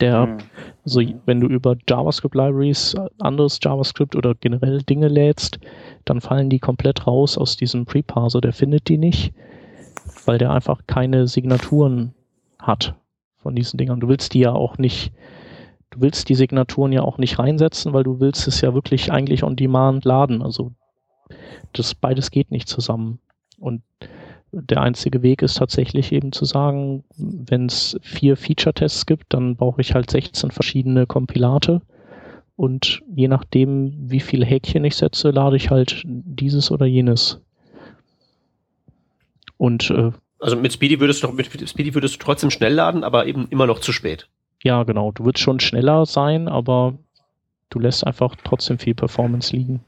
[0.00, 0.38] Der, mhm.
[0.84, 5.58] also wenn du über JavaScript Libraries anderes JavaScript oder generell Dinge lädst,
[6.04, 8.40] dann fallen die komplett raus aus diesem Preparser.
[8.40, 9.32] Der findet die nicht,
[10.24, 12.14] weil der einfach keine Signaturen
[12.58, 12.94] hat
[13.36, 14.00] von diesen Dingern.
[14.00, 15.12] Du willst die ja auch nicht,
[15.90, 19.42] du willst die Signaturen ja auch nicht reinsetzen, weil du willst es ja wirklich eigentlich
[19.42, 20.42] on demand laden.
[20.42, 20.72] Also
[21.72, 23.18] das beides geht nicht zusammen.
[23.62, 23.82] Und
[24.50, 29.80] der einzige Weg ist tatsächlich eben zu sagen, wenn es vier Feature-Tests gibt, dann brauche
[29.80, 31.80] ich halt 16 verschiedene Kompilate.
[32.56, 37.40] Und je nachdem, wie viele Häkchen ich setze, lade ich halt dieses oder jenes.
[39.56, 43.26] Und äh, also mit Speedy würdest du mit Speedy würdest du trotzdem schnell laden, aber
[43.26, 44.28] eben immer noch zu spät.
[44.62, 45.12] Ja, genau.
[45.12, 46.98] Du würdest schon schneller sein, aber
[47.70, 49.80] du lässt einfach trotzdem viel Performance liegen.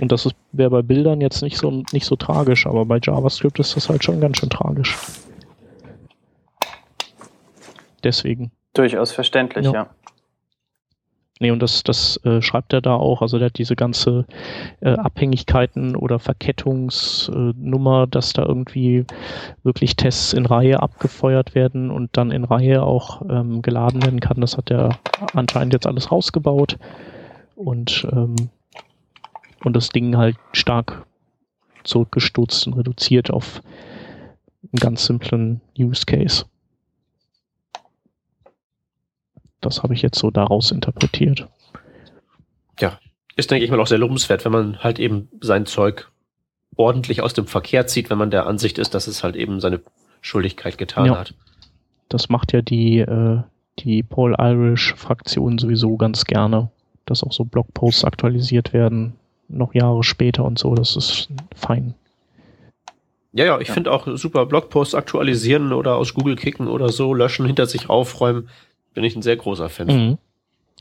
[0.00, 3.76] Und das wäre bei Bildern jetzt nicht so, nicht so tragisch, aber bei JavaScript ist
[3.76, 4.96] das halt schon ganz schön tragisch.
[8.04, 8.52] Deswegen.
[8.74, 9.72] Durchaus verständlich, ja.
[9.72, 9.90] ja.
[11.38, 13.20] Nee, und das, das äh, schreibt er da auch.
[13.20, 14.24] Also der hat diese ganze
[14.80, 19.04] äh, Abhängigkeiten oder Verkettungsnummer, äh, dass da irgendwie
[19.62, 24.40] wirklich Tests in Reihe abgefeuert werden und dann in Reihe auch ähm, geladen werden kann.
[24.40, 24.98] Das hat er
[25.34, 26.78] anscheinend jetzt alles rausgebaut.
[27.54, 28.36] Und ähm,
[29.66, 31.04] und das Ding halt stark
[31.82, 33.60] zurückgestutzt und reduziert auf
[34.62, 36.44] einen ganz simplen Use Case.
[39.60, 41.48] Das habe ich jetzt so daraus interpretiert.
[42.78, 43.00] Ja,
[43.34, 46.12] ist, denke ich mal, auch sehr lobenswert, wenn man halt eben sein Zeug
[46.76, 49.80] ordentlich aus dem Verkehr zieht, wenn man der Ansicht ist, dass es halt eben seine
[50.20, 51.18] Schuldigkeit getan ja.
[51.18, 51.34] hat.
[52.08, 53.40] Das macht ja die, äh,
[53.80, 56.70] die Paul Irish Fraktion sowieso ganz gerne,
[57.04, 59.14] dass auch so Blogposts aktualisiert werden,
[59.48, 60.74] noch Jahre später und so.
[60.74, 61.94] Das ist fein.
[63.32, 63.74] Ja, ja, ich ja.
[63.74, 68.48] finde auch super Blogposts aktualisieren oder aus Google kicken oder so, löschen, hinter sich aufräumen.
[68.94, 69.86] Bin ich ein sehr großer Fan.
[69.88, 70.18] Mhm.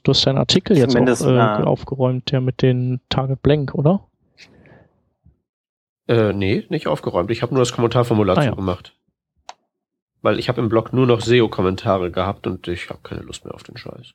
[0.03, 4.05] Du hast deinen Artikel jetzt auch, äh, aufgeräumt, der mit den Target Blank, oder?
[6.07, 7.31] Äh, nee, nicht aufgeräumt.
[7.31, 8.51] Ich habe nur das Kommentarformular ah, ja.
[8.53, 8.93] gemacht.
[10.21, 13.53] Weil ich habe im Blog nur noch SEO-Kommentare gehabt und ich habe keine Lust mehr
[13.53, 14.13] auf den Scheiß.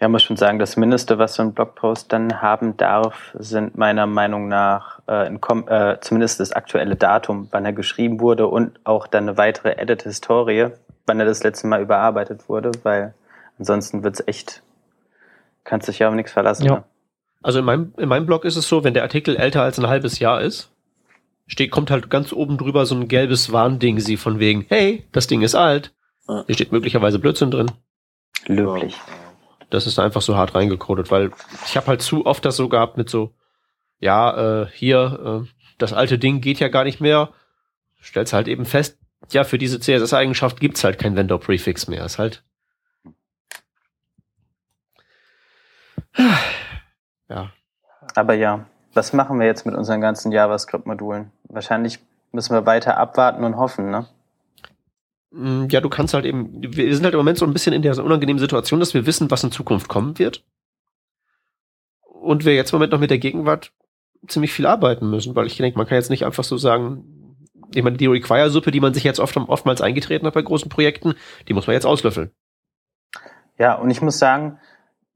[0.00, 4.06] Ja, muss schon sagen, das Mindeste, was so ein Blogpost dann haben darf, sind meiner
[4.06, 9.28] Meinung nach äh, äh, zumindest das aktuelle Datum, wann er geschrieben wurde und auch dann
[9.28, 10.68] eine weitere Edit-Historie,
[11.06, 13.14] wann er das letzte Mal überarbeitet wurde, weil
[13.58, 14.62] ansonsten wird's echt,
[15.64, 16.64] kannst dich ja auf nichts verlassen.
[16.64, 16.74] Ja.
[16.76, 16.84] Ne?
[17.42, 19.88] Also in meinem, in meinem Blog ist es so, wenn der Artikel älter als ein
[19.88, 20.70] halbes Jahr ist,
[21.48, 25.26] steht, kommt halt ganz oben drüber so ein gelbes Warnding, sie von wegen, hey, das
[25.26, 25.92] Ding ist alt.
[26.46, 27.70] Hier steht möglicherweise Blödsinn drin.
[28.46, 28.94] Löblich.
[28.94, 29.27] Ja.
[29.70, 31.30] Das ist einfach so hart reingecodet, weil
[31.66, 33.34] ich habe halt zu oft das so gehabt mit so,
[33.98, 37.30] ja, äh, hier, äh, das alte Ding geht ja gar nicht mehr.
[38.02, 38.98] Stellst halt eben fest,
[39.30, 42.04] ja, für diese CSS-Eigenschaft gibt's halt kein Vendor-Prefix mehr.
[42.04, 42.44] Ist halt.
[47.30, 47.50] Ja.
[48.14, 51.30] Aber ja, was machen wir jetzt mit unseren ganzen JavaScript-Modulen?
[51.44, 51.98] Wahrscheinlich
[52.32, 54.06] müssen wir weiter abwarten und hoffen, ne?
[55.30, 57.82] Mm, ja, du kannst halt eben, wir sind halt im Moment so ein bisschen in
[57.82, 60.44] der unangenehmen Situation, dass wir wissen, was in Zukunft kommen wird.
[62.02, 63.72] Und wir jetzt im Moment noch mit der Gegenwart
[64.26, 67.36] ziemlich viel arbeiten müssen, weil ich denke, man kann jetzt nicht einfach so sagen,
[67.74, 71.14] ich meine, die Require-Suppe, die man sich jetzt oft, oftmals eingetreten hat bei großen Projekten,
[71.46, 72.30] die muss man jetzt auslöffeln.
[73.58, 74.58] Ja, und ich muss sagen,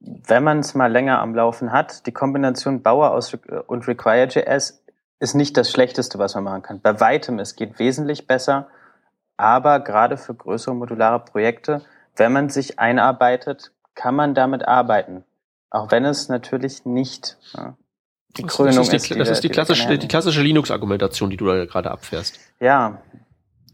[0.01, 4.85] wenn man es mal länger am Laufen hat, die Kombination Bauer aus und Require.js
[5.21, 6.81] ist nicht das Schlechteste, was man machen kann.
[6.81, 8.69] Bei weitem, es geht wesentlich besser.
[9.43, 11.83] Aber gerade für größere modulare Projekte,
[12.15, 15.25] wenn man sich einarbeitet, kann man damit arbeiten.
[15.69, 17.75] Auch wenn es natürlich nicht ja,
[18.37, 19.11] die Krönung das ist.
[19.11, 22.39] Die, ist, das ist die, klassische, die klassische Linux-Argumentation, die du da gerade abfährst.
[22.61, 23.03] Ja,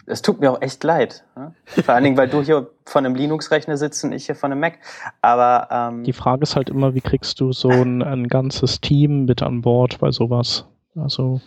[0.06, 1.24] es tut mir auch echt leid.
[1.36, 1.52] Ja?
[1.66, 4.62] Vor allen Dingen, weil du hier von einem Linux-Rechner sitzt und ich hier von einem
[4.62, 4.78] Mac.
[5.20, 9.26] Aber ähm, die Frage ist halt immer, wie kriegst du so ein, ein ganzes Team
[9.26, 10.64] mit an Bord bei sowas?
[10.96, 11.42] Also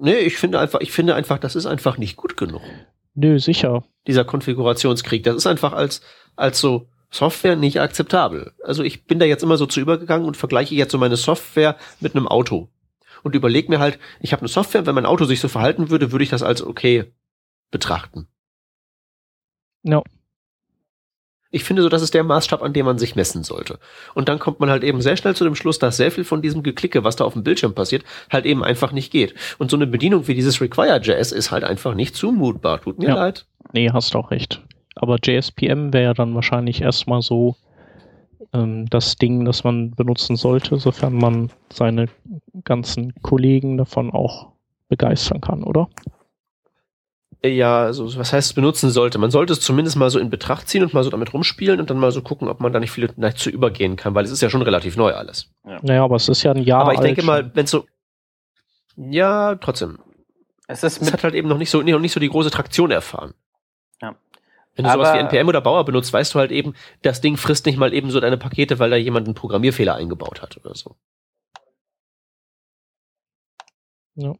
[0.00, 2.62] Nee, ich finde einfach, ich finde einfach, das ist einfach nicht gut genug.
[3.14, 3.84] Nö, sicher.
[4.06, 6.02] Dieser Konfigurationskrieg, das ist einfach als,
[6.36, 8.52] als so Software nicht akzeptabel.
[8.62, 11.76] Also ich bin da jetzt immer so zu übergegangen und vergleiche jetzt so meine Software
[12.00, 12.68] mit einem Auto.
[13.22, 16.12] Und überlege mir halt, ich habe eine Software, wenn mein Auto sich so verhalten würde,
[16.12, 17.12] würde ich das als okay
[17.70, 18.28] betrachten.
[19.82, 20.04] No.
[21.50, 23.78] Ich finde so, das ist der Maßstab, an dem man sich messen sollte.
[24.14, 26.42] Und dann kommt man halt eben sehr schnell zu dem Schluss, dass sehr viel von
[26.42, 29.34] diesem Geklicke, was da auf dem Bildschirm passiert, halt eben einfach nicht geht.
[29.58, 32.80] Und so eine Bedienung wie dieses Require.js ist halt einfach nicht zumutbar.
[32.80, 33.14] Tut mir ja.
[33.14, 33.46] leid.
[33.72, 34.62] Nee, hast auch recht.
[34.94, 37.56] Aber JSPM wäre ja dann wahrscheinlich erstmal so
[38.52, 42.06] ähm, das Ding, das man benutzen sollte, sofern man seine
[42.64, 44.52] ganzen Kollegen davon auch
[44.88, 45.88] begeistern kann, oder?
[47.44, 49.18] Ja, also was heißt es benutzen sollte?
[49.18, 51.88] Man sollte es zumindest mal so in Betracht ziehen und mal so damit rumspielen und
[51.88, 54.42] dann mal so gucken, ob man da nicht vielleicht zu übergehen kann, weil es ist
[54.42, 55.48] ja schon relativ neu alles.
[55.64, 55.78] Ja.
[55.82, 56.82] Naja, aber es ist ja ein Jahr.
[56.82, 57.86] Aber ich denke mal, wenn so.
[58.96, 60.00] Ja, trotzdem.
[60.66, 62.90] Es, ist es hat halt eben noch nicht so, noch nicht so die große Traktion
[62.90, 63.34] erfahren.
[64.02, 64.16] Ja.
[64.74, 67.36] Wenn du aber sowas wie NPM oder Bauer benutzt, weißt du halt eben, das Ding
[67.36, 70.74] frisst nicht mal eben so deine Pakete, weil da jemand einen Programmierfehler eingebaut hat oder
[70.74, 70.96] so.
[74.16, 74.34] Ja.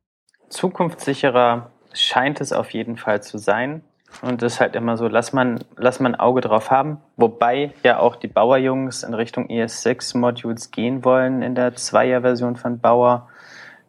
[0.49, 1.70] Zukunftssicherer
[2.01, 3.82] scheint es auf jeden Fall zu sein.
[4.22, 6.99] Und das ist halt immer so, lass man, lass man ein Auge drauf haben.
[7.16, 13.28] Wobei ja auch die Bauer-Jungs in Richtung ES6-Modules gehen wollen in der Zweier-Version von Bauer.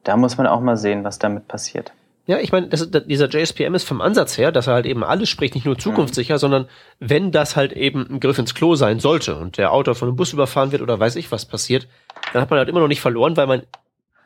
[0.04, 1.94] Da muss man auch mal sehen, was damit passiert.
[2.30, 5.30] Ja, ich meine, das, dieser JSPM ist vom Ansatz her, dass er halt eben alles
[5.30, 6.40] spricht, nicht nur zukunftssicher, mhm.
[6.40, 10.10] sondern wenn das halt eben ein Griff ins Klo sein sollte und der Autor von
[10.10, 11.88] einem Bus überfahren wird oder weiß ich was passiert,
[12.32, 13.64] dann hat man halt immer noch nicht verloren, weil man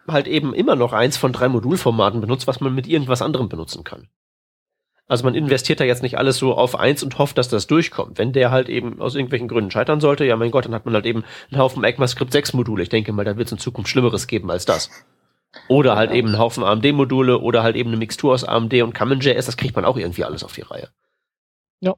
[0.07, 3.83] halt eben immer noch eins von drei Modulformaten benutzt, was man mit irgendwas anderem benutzen
[3.83, 4.07] kann.
[5.07, 8.17] Also man investiert da jetzt nicht alles so auf eins und hofft, dass das durchkommt.
[8.17, 10.93] Wenn der halt eben aus irgendwelchen Gründen scheitern sollte, ja mein Gott, dann hat man
[10.93, 12.83] halt eben einen Haufen ECMAScript 6 Module.
[12.83, 14.89] Ich denke mal, da wird es in Zukunft Schlimmeres geben als das.
[15.67, 19.45] Oder halt eben einen Haufen AMD-Module oder halt eben eine Mixtur aus AMD und Common.js,
[19.45, 20.89] das kriegt man auch irgendwie alles auf die Reihe.
[21.79, 21.95] Ja.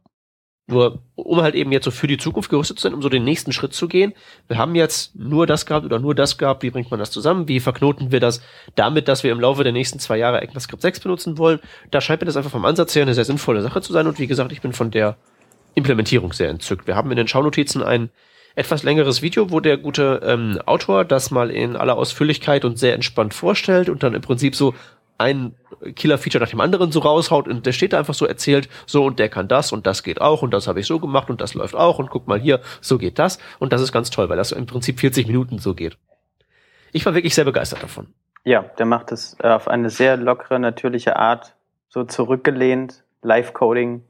[0.67, 3.23] Nur, um halt eben jetzt so für die Zukunft gerüstet zu sein, um so den
[3.23, 4.13] nächsten Schritt zu gehen.
[4.47, 6.63] Wir haben jetzt nur das gehabt oder nur das gehabt.
[6.63, 7.47] Wie bringt man das zusammen?
[7.47, 8.41] Wie verknoten wir das
[8.73, 11.59] damit, dass wir im Laufe der nächsten zwei Jahre ECMAScript 6 benutzen wollen?
[11.91, 14.07] Da scheint mir das einfach vom Ansatz her eine sehr sinnvolle Sache zu sein.
[14.07, 15.17] Und wie gesagt, ich bin von der
[15.75, 16.87] Implementierung sehr entzückt.
[16.87, 18.09] Wir haben in den Schaunotizen ein
[18.55, 22.95] etwas längeres Video, wo der gute ähm, Autor das mal in aller Ausführlichkeit und sehr
[22.95, 24.73] entspannt vorstellt und dann im Prinzip so
[25.17, 25.55] ein
[25.95, 29.19] Killer-Feature nach dem anderen so raushaut und der steht da einfach so erzählt, so und
[29.19, 31.53] der kann das und das geht auch und das habe ich so gemacht und das
[31.53, 34.37] läuft auch und guck mal hier, so geht das und das ist ganz toll, weil
[34.37, 35.97] das im Prinzip 40 Minuten so geht.
[36.91, 38.07] Ich war wirklich sehr begeistert davon.
[38.43, 41.55] Ja, der macht es äh, auf eine sehr lockere, natürliche Art,
[41.89, 44.03] so zurückgelehnt, Live-Coding,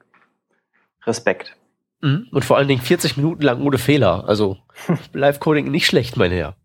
[1.05, 1.55] Respekt.
[2.01, 2.27] Mhm.
[2.31, 4.25] Und vor allen Dingen 40 Minuten lang ohne Fehler.
[4.27, 4.57] Also
[5.13, 6.55] Live-Coding nicht schlecht, mein Herr.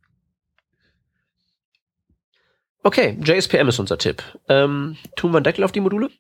[2.83, 4.23] Okay, JSPM ist unser Tipp.
[4.49, 6.11] Ähm, tun wir einen Deckel auf die Module?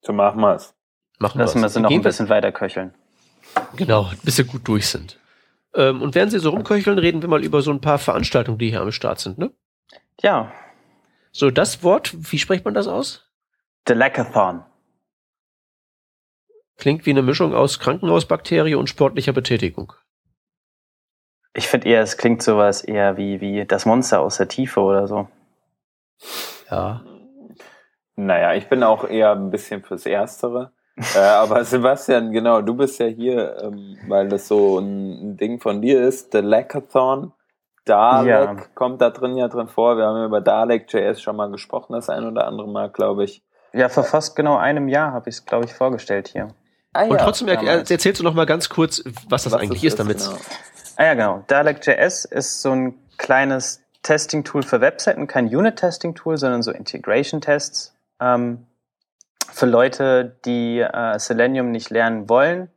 [0.00, 0.74] So machen wir es.
[1.18, 2.94] Machen Lassen wir sie noch ein bisschen weiter köcheln.
[3.76, 5.18] Genau, bis sie gut durch sind.
[5.74, 8.70] Ähm, und während sie so rumköcheln, reden wir mal über so ein paar Veranstaltungen, die
[8.70, 9.50] hier am Start sind, ne?
[10.20, 10.52] Ja.
[11.32, 13.30] So, das Wort, wie spricht man das aus?
[13.88, 14.64] Delacathon.
[16.76, 19.92] Klingt wie eine Mischung aus Krankenhausbakterie und sportlicher Betätigung.
[21.54, 25.06] Ich finde eher, es klingt sowas eher wie, wie das Monster aus der Tiefe oder
[25.06, 25.28] so.
[26.70, 27.02] Ja.
[28.16, 30.72] Naja, ich bin auch eher ein bisschen fürs Erstere.
[31.14, 35.80] äh, aber Sebastian, genau, du bist ja hier, ähm, weil das so ein Ding von
[35.80, 37.32] dir ist, The Lackathon.
[37.84, 38.56] Dalek ja.
[38.74, 39.98] kommt da drin ja drin vor.
[39.98, 43.42] Wir haben ja über Dalek.js schon mal gesprochen, das ein oder andere Mal, glaube ich.
[43.74, 46.48] Ja, vor fast genau einem Jahr habe ich es, glaube ich, vorgestellt hier.
[46.94, 49.98] Ah, Und trotzdem er, erzählst du noch mal ganz kurz, was das was eigentlich ist,
[49.98, 50.18] damit.
[50.18, 50.36] Genau.
[50.96, 51.44] Ah ja, genau.
[51.46, 58.66] Dalek.js ist so ein kleines Testing-Tool für Webseiten, kein Unit-Testing-Tool, sondern so Integration-Tests ähm,
[59.50, 62.70] für Leute, die äh, Selenium nicht lernen wollen,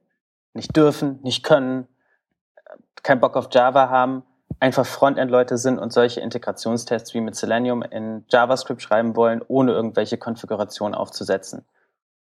[0.54, 1.88] nicht dürfen, nicht können,
[3.04, 4.24] keinen Bock auf Java haben,
[4.60, 10.18] einfach Frontend-Leute sind und solche Integrationstests wie mit Selenium in JavaScript schreiben wollen, ohne irgendwelche
[10.18, 11.66] Konfigurationen aufzusetzen.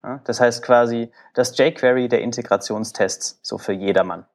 [0.03, 4.25] Ja, das heißt quasi das jQuery der Integrationstests, so für jedermann.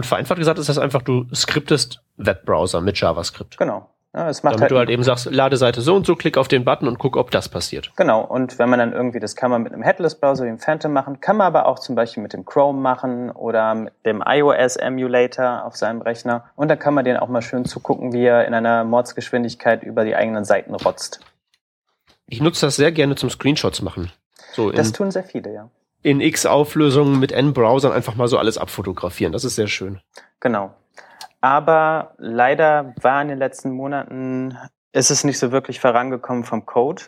[0.00, 3.58] Und vereinfacht gesagt ist das einfach, du skriptest Webbrowser mit JavaScript.
[3.58, 3.90] Genau.
[4.14, 6.48] Ja, es macht Damit halt du halt eben sagst, Ladeseite so und so, klick auf
[6.48, 7.92] den Button und guck, ob das passiert.
[7.96, 10.90] Genau, und wenn man dann irgendwie, das kann man mit einem Headless-Browser wie dem Phantom
[10.90, 15.66] machen, kann man aber auch zum Beispiel mit dem Chrome machen oder mit dem iOS-Emulator
[15.66, 16.46] auf seinem Rechner.
[16.56, 20.06] Und dann kann man den auch mal schön zugucken, wie er in einer Mordsgeschwindigkeit über
[20.06, 21.20] die eigenen Seiten rotzt.
[22.26, 24.10] Ich nutze das sehr gerne zum Screenshots machen.
[24.54, 25.68] So das tun sehr viele, ja
[26.02, 29.32] in X-Auflösungen mit N-Browsern einfach mal so alles abfotografieren.
[29.32, 30.00] Das ist sehr schön.
[30.40, 30.74] Genau.
[31.40, 34.56] Aber leider war in den letzten Monaten,
[34.92, 37.02] ist es nicht so wirklich vorangekommen vom Code.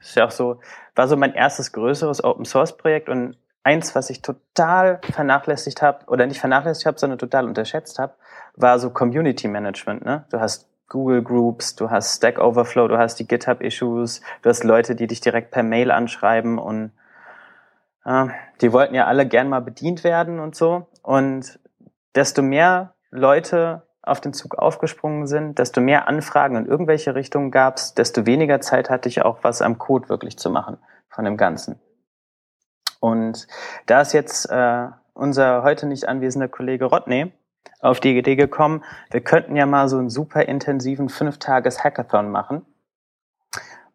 [0.00, 0.60] Ist ja auch so,
[0.94, 6.04] war so mein erstes größeres Open Source Projekt und eins, was ich total vernachlässigt habe,
[6.06, 8.14] oder nicht vernachlässigt habe, sondern total unterschätzt habe,
[8.56, 10.04] war so Community Management.
[10.04, 10.26] Ne?
[10.30, 14.64] Du hast Google Groups, du hast Stack Overflow, du hast die GitHub Issues, du hast
[14.64, 16.92] Leute, die dich direkt per Mail anschreiben und
[18.06, 20.86] die wollten ja alle gern mal bedient werden und so.
[21.02, 21.58] Und
[22.14, 27.76] desto mehr Leute auf den Zug aufgesprungen sind, desto mehr Anfragen in irgendwelche Richtungen gab
[27.76, 30.76] es, desto weniger Zeit hatte ich auch was am Code wirklich zu machen
[31.08, 31.80] von dem Ganzen.
[33.00, 33.46] Und
[33.86, 37.32] da ist jetzt äh, unser heute nicht anwesender Kollege Rodney
[37.80, 42.64] auf die Idee gekommen, wir könnten ja mal so einen super intensiven Fünf-Tages-Hackathon machen.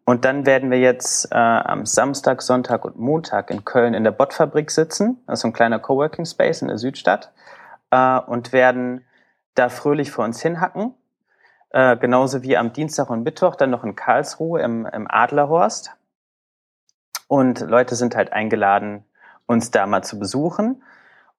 [0.04, 4.10] Und dann werden wir jetzt äh, am Samstag, Sonntag und Montag in Köln in der
[4.10, 5.22] Botfabrik sitzen.
[5.26, 7.32] Das ist ein kleiner Coworking Space in der Südstadt.
[7.90, 9.04] Äh, und werden
[9.54, 10.94] da fröhlich vor uns hinhacken.
[11.70, 15.92] Äh, genauso wie am Dienstag und Mittwoch dann noch in Karlsruhe im, im Adlerhorst.
[17.28, 19.04] Und Leute sind halt eingeladen,
[19.46, 20.82] uns da mal zu besuchen.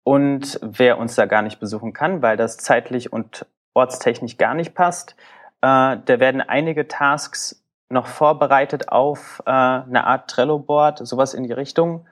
[0.03, 4.73] Und wer uns da gar nicht besuchen kann, weil das zeitlich und ortstechnisch gar nicht
[4.73, 5.15] passt,
[5.61, 7.60] äh, da werden einige Tasks
[7.91, 12.05] noch vorbereitet auf äh, eine Art Trello-Board, sowas in die Richtung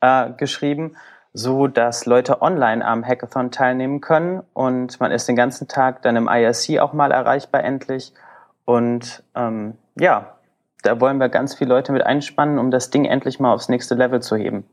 [0.00, 0.96] äh, geschrieben,
[1.32, 6.16] so dass Leute online am Hackathon teilnehmen können und man ist den ganzen Tag dann
[6.16, 8.12] im IRC auch mal erreichbar endlich
[8.64, 10.36] und ähm, ja,
[10.82, 13.94] da wollen wir ganz viele Leute mit einspannen, um das Ding endlich mal aufs nächste
[13.94, 14.64] Level zu heben.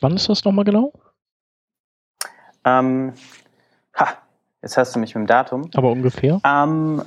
[0.00, 0.92] Wann ist das nochmal genau?
[2.64, 3.14] Ähm,
[3.94, 4.08] ha,
[4.62, 5.70] jetzt hast du mich mit dem Datum.
[5.74, 6.40] Aber ungefähr?
[6.44, 7.02] Ähm,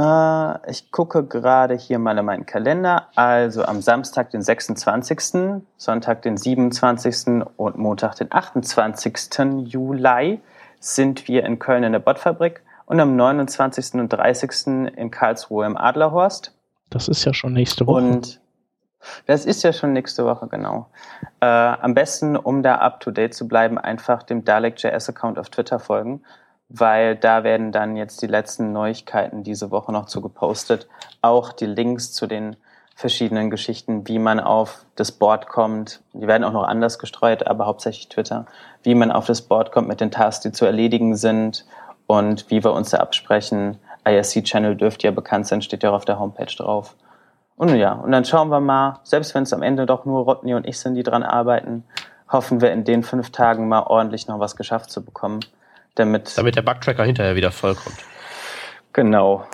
[0.00, 3.08] äh, ich gucke gerade hier mal in meinen Kalender.
[3.14, 7.44] Also am Samstag, den 26., Sonntag, den 27.
[7.56, 9.66] und Montag, den 28.
[9.66, 10.40] Juli
[10.80, 13.94] sind wir in Köln in der Bottfabrik und am 29.
[13.94, 14.66] und 30.
[14.96, 16.54] in Karlsruhe im Adlerhorst.
[16.88, 18.02] Das ist ja schon nächste Woche.
[18.02, 18.40] Und
[19.26, 20.88] das ist ja schon nächste Woche, genau.
[21.40, 25.78] Äh, am besten, um da up to date zu bleiben, einfach dem Dalek.js-Account auf Twitter
[25.78, 26.22] folgen,
[26.70, 30.88] weil da werden dann jetzt die letzten Neuigkeiten diese Woche noch zu gepostet.
[31.20, 32.56] Auch die Links zu den
[32.94, 36.00] verschiedenen Geschichten, wie man auf das Board kommt.
[36.12, 38.46] Die werden auch noch anders gestreut, aber hauptsächlich Twitter.
[38.82, 41.66] Wie man auf das Board kommt mit den Tasks, die zu erledigen sind
[42.06, 43.78] und wie wir uns da absprechen.
[44.06, 46.94] IRC-Channel dürfte ja bekannt sein, steht ja auch auf der Homepage drauf.
[47.56, 50.54] Und ja, und dann schauen wir mal, selbst wenn es am Ende doch nur Rodney
[50.54, 51.84] und ich sind, die dran arbeiten,
[52.30, 55.40] hoffen wir in den fünf Tagen mal ordentlich noch was geschafft zu bekommen.
[56.00, 57.96] Damit, damit der Bugtracker hinterher wieder vollkommt.
[58.92, 59.46] Genau.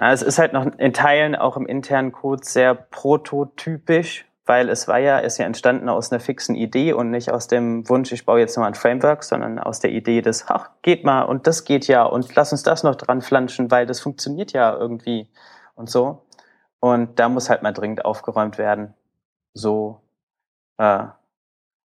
[0.00, 4.98] es ist halt noch in Teilen auch im internen Code sehr prototypisch, weil es war
[4.98, 8.40] ja, ist ja entstanden aus einer fixen Idee und nicht aus dem Wunsch, ich baue
[8.40, 11.86] jetzt mal ein Framework, sondern aus der Idee des, ach, geht mal und das geht
[11.86, 15.28] ja und lass uns das noch dran flanschen, weil das funktioniert ja irgendwie
[15.74, 16.24] und so.
[16.80, 18.94] Und da muss halt mal dringend aufgeräumt werden.
[19.54, 20.00] So,
[20.78, 21.04] äh,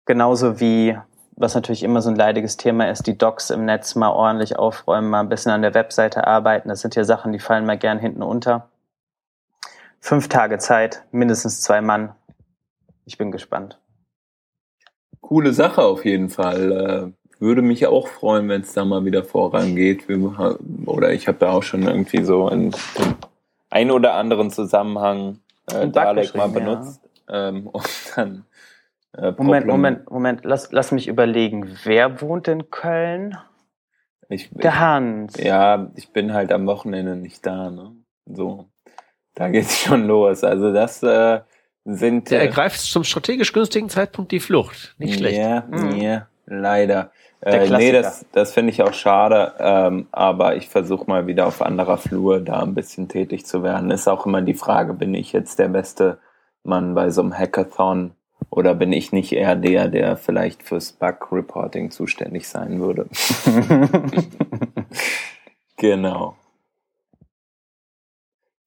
[0.05, 0.99] genauso wie,
[1.43, 5.11] was natürlich immer so ein leidiges Thema ist, die Docs im Netz mal ordentlich aufräumen,
[5.11, 6.69] mal ein bisschen an der Webseite arbeiten.
[6.69, 8.69] Das sind ja Sachen, die fallen mal gern hinten unter.
[10.01, 12.15] Fünf Tage Zeit, mindestens zwei Mann,
[13.05, 13.79] ich bin gespannt.
[15.21, 16.73] Coole Sache auf jeden Fall.
[16.73, 20.07] Äh, würde mich auch freuen, wenn es da mal wieder vorangeht.
[20.87, 22.73] Oder ich habe da auch schon irgendwie so in
[23.71, 27.01] ein oder anderen Zusammenhang äh, Dalek mal benutzt.
[27.29, 27.49] Ja.
[27.49, 28.45] Ähm, und dann
[29.15, 31.77] äh, Moment, Moment, Moment, lass, lass mich überlegen.
[31.85, 33.37] Wer wohnt in Köln?
[34.29, 35.37] Ich, Der Hans.
[35.37, 37.93] Ja, ich bin halt am Wochenende nicht da, ne?
[38.27, 38.71] So.
[39.35, 40.45] Da geht's schon los.
[40.45, 41.41] Also das äh,
[41.85, 42.31] sind.
[42.31, 44.95] Der äh, ergreift zum strategisch günstigen Zeitpunkt die Flucht.
[44.99, 45.39] Nicht schlecht.
[45.39, 45.97] Ja, hm.
[45.97, 47.11] ja, leider.
[47.41, 51.61] Äh, nee, das, das finde ich auch schade, ähm, aber ich versuche mal wieder auf
[51.61, 53.91] anderer Flur da ein bisschen tätig zu werden.
[53.91, 56.19] Ist auch immer die Frage, bin ich jetzt der beste
[56.63, 58.15] Mann bei so einem Hackathon
[58.51, 63.07] oder bin ich nicht eher der, der vielleicht fürs Bug-Reporting zuständig sein würde?
[65.77, 66.37] genau.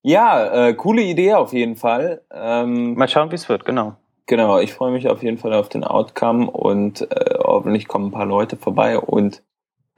[0.02, 2.22] Ja, äh, coole Idee auf jeden Fall.
[2.32, 3.96] Ähm, Mal schauen, wie es wird, genau.
[4.28, 8.12] Genau, ich freue mich auf jeden Fall auf den Outcome und äh, hoffentlich kommen ein
[8.12, 9.44] paar Leute vorbei und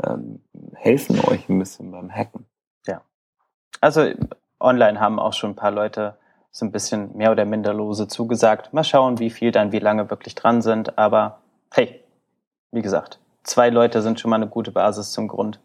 [0.06, 0.42] ähm,
[0.76, 2.46] helfen euch ein bisschen beim Hacken.
[2.86, 3.02] Ja.
[3.82, 4.10] Also
[4.60, 6.18] online haben auch schon ein paar Leute
[6.58, 8.74] so ein bisschen mehr oder minder lose zugesagt.
[8.74, 10.98] Mal schauen, wie viel dann wie lange wirklich dran sind.
[10.98, 11.40] Aber
[11.72, 12.02] hey,
[12.72, 15.60] wie gesagt, zwei Leute sind schon mal eine gute Basis zum Grund.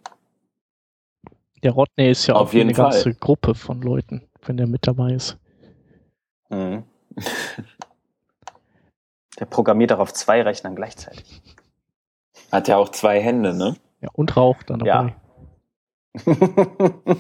[1.63, 2.91] Der Rodney ist ja Auf auch eine Fall.
[2.91, 5.39] ganze Gruppe von Leuten wenn der mit dabei ist.
[6.51, 6.85] Mhm.
[9.39, 11.43] Der programmiert auch auf zwei Rechnern gleichzeitig.
[12.51, 13.77] Hat ja auch zwei Hände, ne?
[14.01, 15.17] Ja, und raucht dann dabei.
[16.27, 16.37] Ja.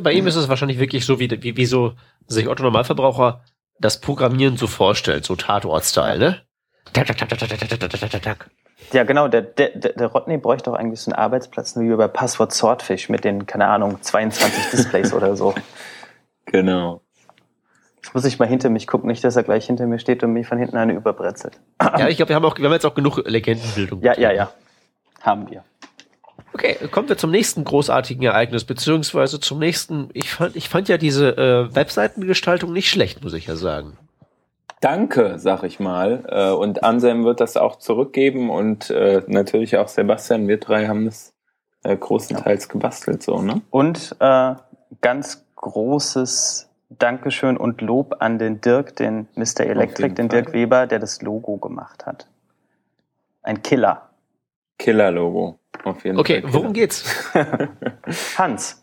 [0.00, 1.94] Bei ihm ist es wahrscheinlich wirklich so, wie, wie, wie so
[2.26, 3.42] sich Otto Normalverbraucher
[3.80, 6.42] das Programmieren so vorstellt, so Tatort-Style, ne?
[6.92, 8.50] Tak, tak, tak, tak, tak, tak, tak, tak, tak.
[8.92, 9.28] Ja, genau.
[9.28, 13.08] Der, der, der Rodney bräuchte doch eigentlich so einen Arbeitsplatz, nur wie bei Passwort Swordfish
[13.08, 15.54] mit den, keine Ahnung, 22 Displays oder so.
[16.50, 17.02] Genau.
[17.96, 20.32] Jetzt muss ich mal hinter mich gucken, nicht, dass er gleich hinter mir steht und
[20.32, 21.60] mich von hinten eine überbrezelt.
[21.78, 24.00] Ja, ich glaube, wir haben auch, wir haben jetzt auch genug Legendenbildung.
[24.02, 24.50] Ja, ja, ja.
[25.20, 25.62] Haben wir.
[26.58, 30.10] Okay, kommen wir zum nächsten großartigen Ereignis, beziehungsweise zum nächsten.
[30.12, 33.96] Ich fand, ich fand ja diese äh, Webseitengestaltung nicht schlecht, muss ich ja sagen.
[34.80, 36.24] Danke, sag ich mal.
[36.28, 40.48] Äh, und Anselm wird das auch zurückgeben und äh, natürlich auch Sebastian.
[40.48, 41.32] Wir drei haben das
[41.84, 42.72] äh, großenteils ja.
[42.72, 43.62] gebastelt, so, ne?
[43.70, 44.54] Und äh,
[45.00, 49.60] ganz großes Dankeschön und Lob an den Dirk, den Mr.
[49.60, 50.42] Electric, den Fall.
[50.42, 52.26] Dirk Weber, der das Logo gemacht hat.
[53.44, 54.07] Ein Killer.
[54.78, 55.58] Killer-Logo.
[55.84, 56.52] Auf jeden okay, Fall.
[56.52, 57.04] worum geht's?
[58.38, 58.82] Hans.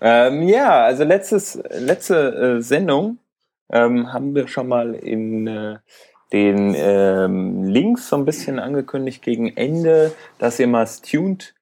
[0.00, 3.18] Ähm, ja, also letztes, letzte äh, Sendung
[3.70, 5.78] ähm, haben wir schon mal in äh,
[6.32, 11.54] den ähm, Links so ein bisschen angekündigt gegen Ende, dass ihr mal tuned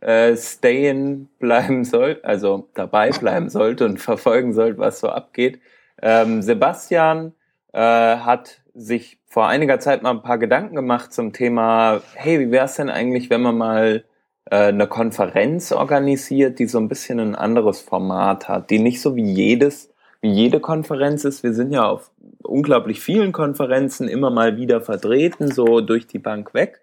[0.00, 5.60] äh, stayen bleiben sollt, also dabei bleiben sollt und verfolgen sollt, was so abgeht.
[6.00, 7.32] Ähm, Sebastian
[7.72, 12.50] äh, hat sich vor einiger Zeit mal ein paar Gedanken gemacht zum Thema, hey, wie
[12.50, 14.04] wäre es denn eigentlich, wenn man mal
[14.50, 19.16] äh, eine Konferenz organisiert, die so ein bisschen ein anderes Format hat, die nicht so
[19.16, 21.42] wie jedes, wie jede Konferenz ist.
[21.42, 22.10] Wir sind ja auf
[22.42, 26.80] unglaublich vielen Konferenzen immer mal wieder vertreten, so durch die Bank weg.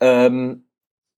[0.00, 0.64] Ähm,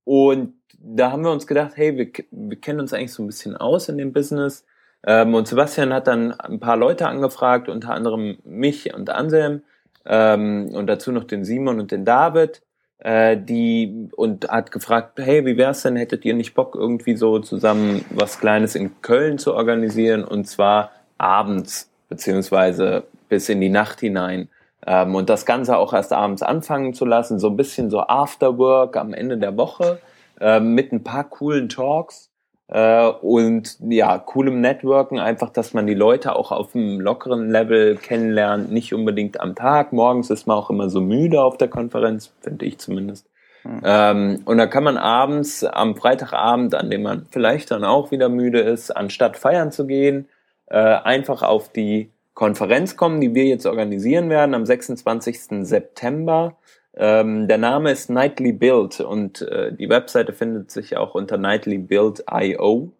[0.04, 3.56] und da haben wir uns gedacht, hey, wir, wir kennen uns eigentlich so ein bisschen
[3.56, 4.64] aus in dem Business.
[5.04, 9.62] Ähm, und Sebastian hat dann ein paar Leute angefragt, unter anderem mich und Anselm
[10.06, 12.62] ähm, und dazu noch den Simon und den David
[13.00, 17.38] äh, die und hat gefragt, hey, wie wär's denn, hättet ihr nicht Bock, irgendwie so
[17.38, 20.24] zusammen was Kleines in Köln zu organisieren?
[20.24, 24.48] Und zwar abends, beziehungsweise bis in die Nacht hinein.
[24.86, 28.96] Ähm, und das Ganze auch erst abends anfangen zu lassen, so ein bisschen so Afterwork
[28.96, 29.98] am Ende der Woche,
[30.40, 32.29] äh, mit ein paar coolen Talks
[32.72, 38.70] und ja, coolem Networken, einfach, dass man die Leute auch auf einem lockeren Level kennenlernt,
[38.70, 39.92] nicht unbedingt am Tag.
[39.92, 43.26] Morgens ist man auch immer so müde auf der Konferenz, finde ich zumindest.
[43.64, 43.80] Mhm.
[43.84, 48.28] Ähm, und da kann man abends, am Freitagabend, an dem man vielleicht dann auch wieder
[48.28, 50.28] müde ist, anstatt feiern zu gehen,
[50.66, 55.66] äh, einfach auf die Konferenz kommen, die wir jetzt organisieren werden am 26.
[55.66, 56.56] September.
[57.02, 62.92] Ähm, der Name ist Nightly Build und äh, die Webseite findet sich auch unter nightlybuild.io.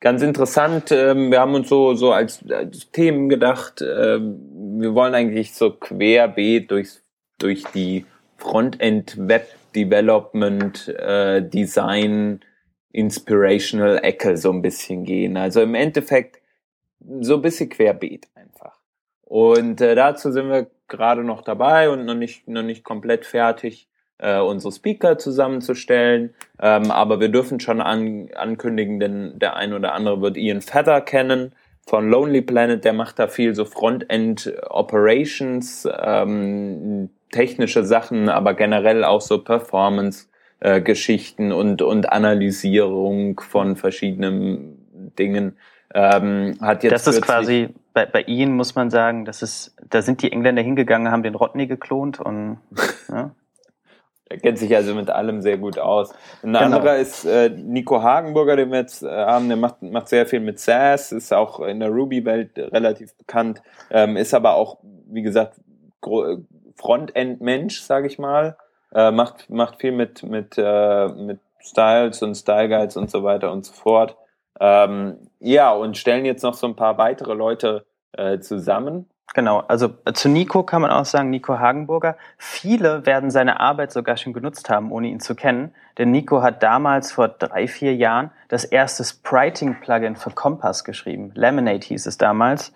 [0.00, 5.14] Ganz interessant, ähm, wir haben uns so, so als, als Themen gedacht, ähm, wir wollen
[5.14, 7.00] eigentlich so querbeet durch,
[7.38, 8.04] durch die
[8.36, 12.40] Frontend Web Development, äh, Design,
[12.92, 15.38] Inspirational Ecke so ein bisschen gehen.
[15.38, 16.42] Also im Endeffekt
[17.20, 18.81] so ein bisschen querbeet einfach.
[19.32, 23.88] Und äh, dazu sind wir gerade noch dabei und noch nicht, noch nicht komplett fertig,
[24.18, 26.34] äh, unsere Speaker zusammenzustellen.
[26.60, 31.00] Ähm, aber wir dürfen schon an, ankündigen, denn der ein oder andere wird Ian Feather
[31.00, 31.54] kennen
[31.86, 39.02] von Lonely Planet, der macht da viel so Frontend Operations, ähm, technische Sachen, aber generell
[39.02, 40.26] auch so Performance
[40.60, 45.56] äh, Geschichten und, und Analysierung von verschiedenen Dingen.
[45.94, 50.02] Ähm, hat jetzt das ist quasi bei, bei Ihnen muss man sagen, das ist, da
[50.02, 52.58] sind die Engländer hingegangen, haben den Rodney geklont und
[53.08, 53.30] ja.
[54.32, 56.10] Er kennt sich also mit allem sehr gut aus.
[56.42, 56.60] Ein genau.
[56.60, 60.40] anderer ist äh, Nico Hagenburger, den wir jetzt äh, haben, der macht, macht sehr viel
[60.40, 65.60] mit SAS, ist auch in der Ruby-Welt relativ bekannt, ähm, ist aber auch, wie gesagt,
[66.76, 68.56] Frontend-Mensch, sage ich mal,
[68.94, 73.52] äh, macht, macht viel mit, mit, äh, mit Styles und Style Guides und so weiter
[73.52, 74.16] und so fort.
[74.60, 79.08] Ähm, ja, und stellen jetzt noch so ein paar weitere Leute äh, zusammen.
[79.34, 82.16] Genau, also äh, zu Nico kann man auch sagen, Nico Hagenburger.
[82.36, 85.74] Viele werden seine Arbeit sogar schon genutzt haben, ohne ihn zu kennen.
[85.96, 91.32] Denn Nico hat damals vor drei, vier Jahren das erste Spriting-Plugin für Compass geschrieben.
[91.34, 92.72] Lemonade hieß es damals.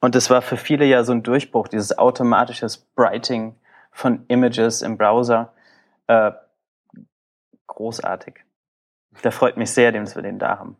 [0.00, 3.54] Und das war für viele ja so ein Durchbruch, dieses automatische Spriting
[3.92, 5.52] von Images im Browser.
[6.08, 6.32] Äh,
[7.68, 8.40] großartig.
[9.22, 10.76] Da freut mich sehr, dass wir den da haben.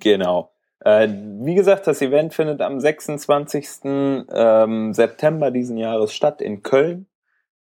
[0.00, 0.50] Genau.
[0.80, 1.08] Äh,
[1.40, 3.84] wie gesagt, das Event findet am 26.
[3.84, 7.06] Ähm, September diesen Jahres statt in Köln,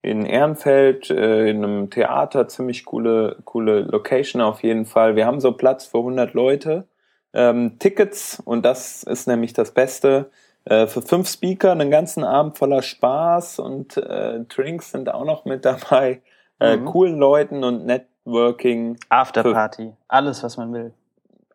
[0.02, 5.16] in Ehrenfeld, äh, in einem Theater, ziemlich coole, coole Location auf jeden Fall.
[5.16, 6.88] Wir haben so Platz für 100 Leute.
[7.32, 10.30] Ähm, Tickets, und das ist nämlich das Beste,
[10.64, 15.44] äh, für fünf Speaker, einen ganzen Abend voller Spaß und äh, Drinks sind auch noch
[15.44, 16.22] mit dabei.
[16.60, 16.84] Äh, mhm.
[16.86, 18.96] Coolen Leuten und Networking.
[19.08, 20.94] Afterparty, alles, was man will.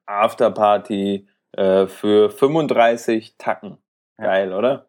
[0.09, 3.77] Afterparty äh, für 35 Tacken.
[4.17, 4.87] Geil, oder?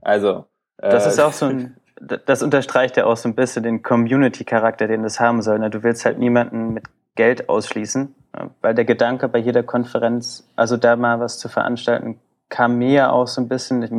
[0.00, 0.46] Also.
[0.78, 4.86] Äh, das ist auch so ein, das unterstreicht ja auch so ein bisschen den Community-Charakter,
[4.86, 5.58] den das haben soll.
[5.58, 5.70] Ne?
[5.70, 6.84] Du willst halt niemanden mit
[7.16, 8.14] Geld ausschließen,
[8.60, 13.26] weil der Gedanke bei jeder Konferenz, also da mal was zu veranstalten, kam mir auch
[13.26, 13.90] so ein bisschen, ich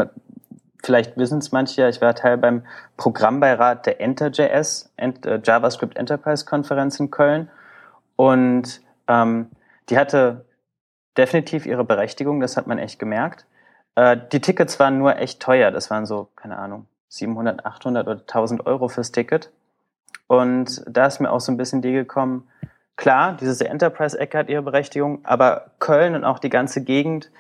[0.82, 2.64] vielleicht wissen es manche, ich war Teil beim
[2.96, 7.50] Programmbeirat der Enter.js, äh, JavaScript Enterprise Konferenz in Köln.
[8.16, 9.50] Und ähm,
[9.90, 10.46] die hatte
[11.18, 13.46] definitiv ihre Berechtigung, das hat man echt gemerkt.
[13.96, 18.20] Äh, die Tickets waren nur echt teuer, das waren so, keine Ahnung, 700, 800 oder
[18.20, 19.52] 1000 Euro fürs Ticket.
[20.28, 22.48] Und da ist mir auch so ein bisschen die gekommen,
[22.96, 27.32] klar, diese Enterprise-Ecke hat ihre Berechtigung, aber Köln und auch die ganze Gegend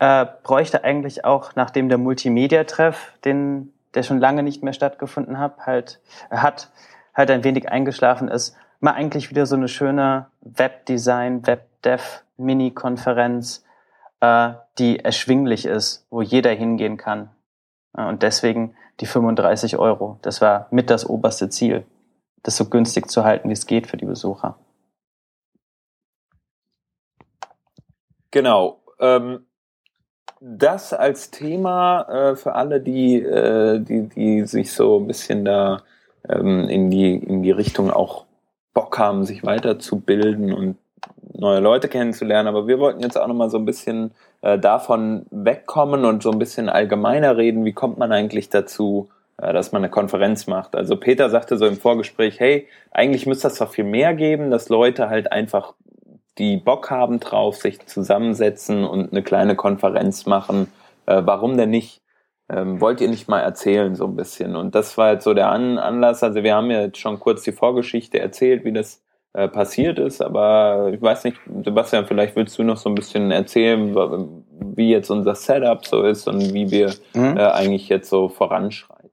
[0.00, 5.66] äh, bräuchte eigentlich auch, nachdem der Multimedia-Treff, den, der schon lange nicht mehr stattgefunden hat,
[5.66, 6.00] halt,
[6.30, 6.70] hat,
[7.14, 11.42] halt ein wenig eingeschlafen ist, mal eigentlich wieder so eine schöne Webdesign,
[11.82, 13.64] Webdev-Mini-Konferenz,
[14.20, 17.30] äh, die erschwinglich ist, wo jeder hingehen kann.
[17.92, 20.18] Und deswegen die 35 Euro.
[20.22, 21.84] Das war mit das oberste Ziel,
[22.42, 24.58] das so günstig zu halten, wie es geht für die Besucher.
[28.30, 28.80] Genau.
[28.98, 29.44] Ähm,
[30.40, 35.82] das als Thema äh, für alle, die, äh, die, die sich so ein bisschen da
[36.28, 38.24] ähm, in, die, in die Richtung auch
[38.72, 40.78] Bock haben, sich weiterzubilden und
[41.32, 42.48] neue Leute kennenzulernen.
[42.48, 44.12] Aber wir wollten jetzt auch nochmal so ein bisschen
[44.42, 47.64] äh, davon wegkommen und so ein bisschen allgemeiner reden.
[47.64, 49.08] Wie kommt man eigentlich dazu,
[49.38, 50.74] äh, dass man eine Konferenz macht?
[50.74, 54.68] Also Peter sagte so im Vorgespräch, hey, eigentlich müsste es doch viel mehr geben, dass
[54.68, 55.74] Leute halt einfach
[56.38, 60.72] die Bock haben drauf, sich zusammensetzen und eine kleine Konferenz machen.
[61.06, 62.00] Äh, warum denn nicht?
[62.48, 64.56] Ähm, wollt ihr nicht mal erzählen so ein bisschen?
[64.56, 66.22] Und das war jetzt so der An Anlass.
[66.22, 69.02] Also wir haben ja jetzt schon kurz die Vorgeschichte erzählt, wie das
[69.34, 73.30] äh, passiert ist, aber ich weiß nicht, Sebastian, vielleicht willst du noch so ein bisschen
[73.30, 73.94] erzählen,
[74.76, 77.36] wie jetzt unser Setup so ist und wie wir mhm.
[77.36, 79.10] äh, eigentlich jetzt so voranschreiten.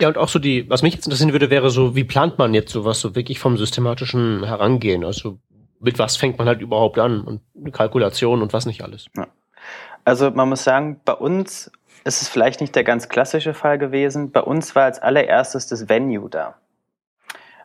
[0.00, 2.54] Ja, und auch so die, was mich jetzt interessieren würde, wäre so, wie plant man
[2.54, 5.04] jetzt sowas so wirklich vom systematischen Herangehen?
[5.04, 5.38] Also
[5.78, 9.06] mit was fängt man halt überhaupt an und eine Kalkulation und was nicht alles.
[9.16, 9.26] Ja.
[10.04, 11.70] Also man muss sagen, bei uns
[12.04, 14.30] ist es vielleicht nicht der ganz klassische Fall gewesen.
[14.30, 16.56] Bei uns war als allererstes das Venue da.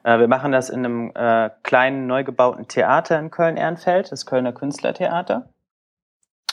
[0.06, 4.54] Äh, wir machen das in einem äh, kleinen, neu gebauten Theater in Köln-Ehrenfeld, das Kölner
[4.54, 5.50] Künstlertheater.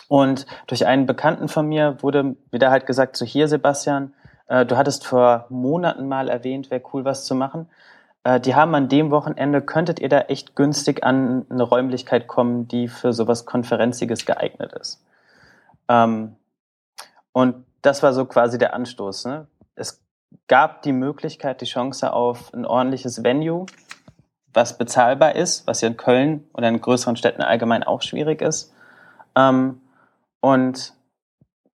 [0.09, 4.15] Und durch einen Bekannten von mir wurde wieder halt gesagt, so hier Sebastian,
[4.47, 7.69] äh, du hattest vor Monaten mal erwähnt, wäre cool was zu machen.
[8.25, 12.69] Äh, die haben an dem Wochenende, könntet ihr da echt günstig an eine Räumlichkeit kommen,
[12.69, 15.05] die für sowas Konferenziges geeignet ist.
[15.89, 16.37] Ähm,
[17.33, 19.27] und das war so quasi der Anstoß.
[19.27, 19.47] Ne?
[20.49, 23.67] Gab die Möglichkeit, die Chance auf ein ordentliches Venue,
[24.53, 28.73] was bezahlbar ist, was ja in Köln oder in größeren Städten allgemein auch schwierig ist.
[29.35, 29.81] Ähm,
[30.41, 30.95] und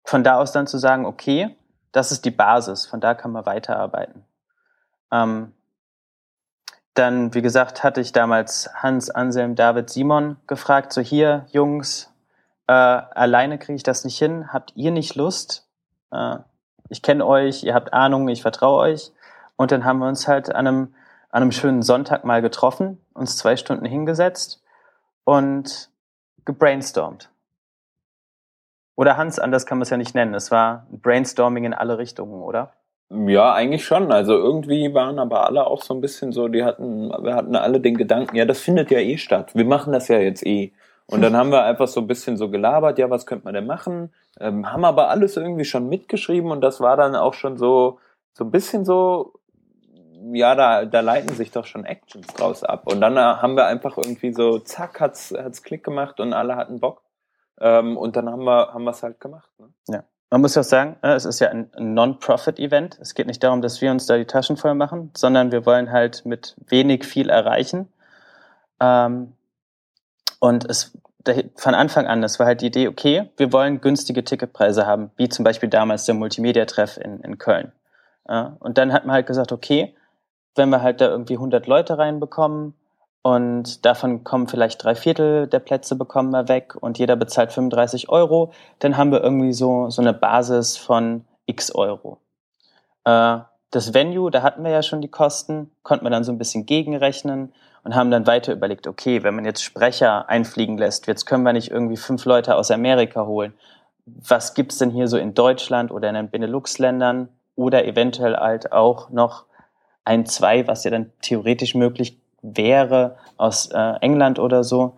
[0.03, 1.55] von da aus dann zu sagen, okay,
[1.91, 4.23] das ist die Basis, von da kann man weiterarbeiten.
[5.11, 5.53] Ähm,
[6.93, 12.11] dann, wie gesagt, hatte ich damals Hans, Anselm, David, Simon gefragt, so hier, Jungs,
[12.67, 15.67] äh, alleine kriege ich das nicht hin, habt ihr nicht Lust?
[16.11, 16.37] Äh,
[16.89, 19.11] ich kenne euch, ihr habt Ahnung, ich vertraue euch.
[19.55, 20.93] Und dann haben wir uns halt an einem,
[21.29, 24.63] an einem schönen Sonntag mal getroffen, uns zwei Stunden hingesetzt
[25.23, 25.89] und
[26.45, 27.29] gebrainstormt.
[28.95, 30.33] Oder Hans, anders kann man es ja nicht nennen.
[30.33, 32.73] Es war Brainstorming in alle Richtungen, oder?
[33.09, 34.11] Ja, eigentlich schon.
[34.11, 37.79] Also irgendwie waren aber alle auch so ein bisschen so, die hatten, wir hatten alle
[37.79, 39.55] den Gedanken, ja, das findet ja eh statt.
[39.55, 40.73] Wir machen das ja jetzt eh.
[41.09, 43.65] Und dann haben wir einfach so ein bisschen so gelabert, ja, was könnte man denn
[43.65, 44.13] machen?
[44.39, 47.99] Ähm, haben aber alles irgendwie schon mitgeschrieben und das war dann auch schon so,
[48.33, 49.33] so ein bisschen so,
[50.33, 52.91] ja, da, da leiten sich doch schon Actions draus ab.
[52.91, 56.55] Und dann äh, haben wir einfach irgendwie so, zack, hat's, hat's Klick gemacht und alle
[56.55, 57.01] hatten Bock.
[57.59, 59.49] Ähm, und dann haben wir, haben wir es halt gemacht.
[59.59, 59.69] Ne?
[59.87, 60.03] Ja.
[60.29, 62.99] Man muss ja auch sagen, äh, es ist ja ein Non-Profit-Event.
[63.01, 65.91] Es geht nicht darum, dass wir uns da die Taschen voll machen, sondern wir wollen
[65.91, 67.87] halt mit wenig viel erreichen.
[68.81, 69.33] Ähm,
[70.39, 70.97] und es
[71.55, 75.27] von Anfang an, das war halt die Idee, okay, wir wollen günstige Ticketpreise haben, wie
[75.27, 77.73] zum Beispiel damals der Multimedia-Treff in, in Köln.
[78.25, 79.93] und dann hat man halt gesagt, okay,
[80.55, 82.73] wenn wir halt da irgendwie 100 Leute reinbekommen,
[83.27, 88.07] und davon kommen vielleicht drei Viertel der Plätze bekommen wir weg und jeder bezahlt 35
[88.07, 92.21] Euro, dann haben wir irgendwie so, so eine Basis von x Euro.
[93.71, 96.65] Das Venue, da hatten wir ja schon die Kosten, konnten wir dann so ein bisschen
[96.65, 97.53] gegenrechnen
[97.83, 101.53] und haben dann weiter überlegt, okay, wenn man jetzt Sprecher einfliegen lässt, jetzt können wir
[101.53, 103.53] nicht irgendwie fünf Leute aus Amerika holen.
[104.05, 109.09] Was gibt's denn hier so in Deutschland oder in den Benelux-Ländern oder eventuell halt auch
[109.09, 109.45] noch
[110.05, 114.93] ein, zwei, was ja dann theoretisch möglich wäre aus äh, England oder so.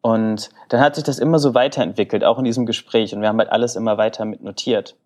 [0.00, 3.14] Und dann hat sich das immer so weiterentwickelt, auch in diesem Gespräch.
[3.14, 4.96] Und wir haben halt alles immer weiter mit notiert.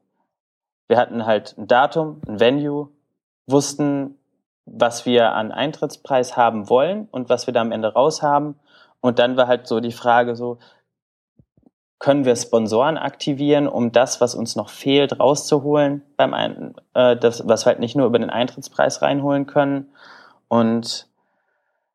[0.89, 2.89] Wir hatten halt ein Datum, ein Venue,
[3.47, 4.18] wussten,
[4.66, 8.59] was wir an Eintrittspreis haben wollen und was wir da am Ende raus haben.
[9.01, 10.59] Und dann war halt so die Frage so,
[11.99, 17.47] können wir Sponsoren aktivieren, um das, was uns noch fehlt, rauszuholen beim ein, äh, das,
[17.49, 19.89] was wir halt nicht nur über den Eintrittspreis reinholen können.
[20.49, 21.07] Und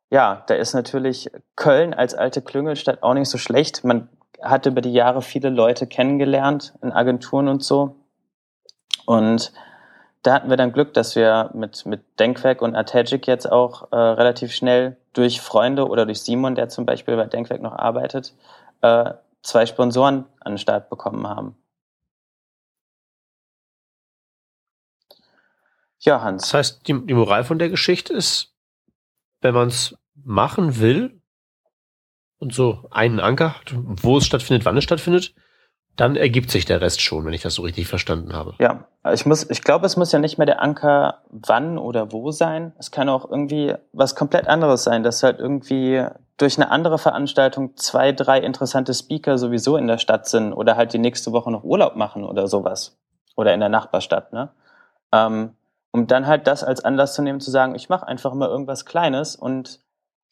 [0.10, 3.84] ja, da ist natürlich Köln als alte Klüngelstadt auch nicht so schlecht.
[3.84, 4.10] Man
[4.42, 7.96] hat über die Jahre viele Leute kennengelernt in Agenturen und so.
[9.10, 9.52] Und
[10.22, 13.96] da hatten wir dann Glück, dass wir mit, mit Denkwerk und Artegic jetzt auch äh,
[13.96, 18.36] relativ schnell durch Freunde oder durch Simon, der zum Beispiel bei Denkwerk noch arbeitet,
[18.82, 21.56] äh, zwei Sponsoren an den Start bekommen haben.
[25.98, 26.44] Ja, Hans.
[26.44, 28.54] Das heißt, die, die Moral von der Geschichte ist,
[29.42, 31.20] wenn man es machen will
[32.38, 35.34] und so einen Anker hat, wo es stattfindet, wann es stattfindet,
[36.00, 38.54] dann ergibt sich der Rest schon, wenn ich das so richtig verstanden habe.
[38.60, 42.32] Ja, ich muss, ich glaube, es muss ja nicht mehr der Anker wann oder wo
[42.32, 42.74] sein.
[42.78, 46.06] Es kann auch irgendwie was komplett anderes sein, dass halt irgendwie
[46.38, 50.94] durch eine andere Veranstaltung zwei, drei interessante Speaker sowieso in der Stadt sind oder halt
[50.94, 52.98] die nächste Woche noch Urlaub machen oder sowas.
[53.36, 54.50] Oder in der Nachbarstadt, ne?
[55.12, 55.52] Ähm,
[55.92, 58.86] um dann halt das als Anlass zu nehmen, zu sagen, ich mache einfach mal irgendwas
[58.86, 59.80] Kleines und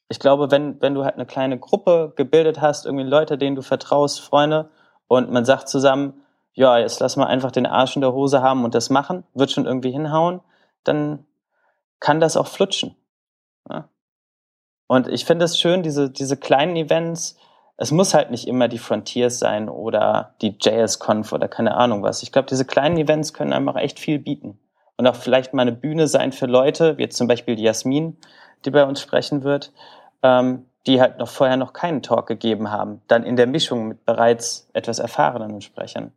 [0.08, 3.62] ich glaube, wenn, wenn du halt eine kleine Gruppe gebildet hast, irgendwie Leute, denen du
[3.62, 4.70] vertraust, Freunde,
[5.08, 6.22] und man sagt zusammen,
[6.54, 9.52] ja, jetzt lass mal einfach den Arsch in der Hose haben und das machen, wird
[9.52, 10.42] schon irgendwie hinhauen,
[10.84, 11.26] dann
[12.00, 12.96] kann das auch flutschen.
[13.70, 13.88] Ja?
[14.88, 17.38] Und ich finde es schön, diese, diese kleinen Events,
[17.78, 22.24] es muss halt nicht immer die Frontiers sein oder die JS-Conf oder keine Ahnung was.
[22.24, 24.60] Ich glaube, diese kleinen Events können einfach echt viel bieten.
[24.98, 28.18] Und auch vielleicht mal eine Bühne sein für Leute, wie jetzt zum Beispiel die Jasmin,
[28.66, 29.72] die bei uns sprechen wird,
[30.24, 34.06] ähm, die halt noch vorher noch keinen Talk gegeben haben, dann in der Mischung mit
[34.06, 36.12] bereits etwas erfahrenen Sprechern.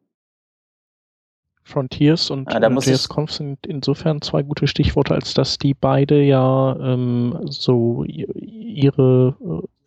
[1.62, 7.38] Frontiers und, und JSConf sind insofern zwei gute Stichworte, als dass die beide ja ähm,
[7.44, 9.36] so ihre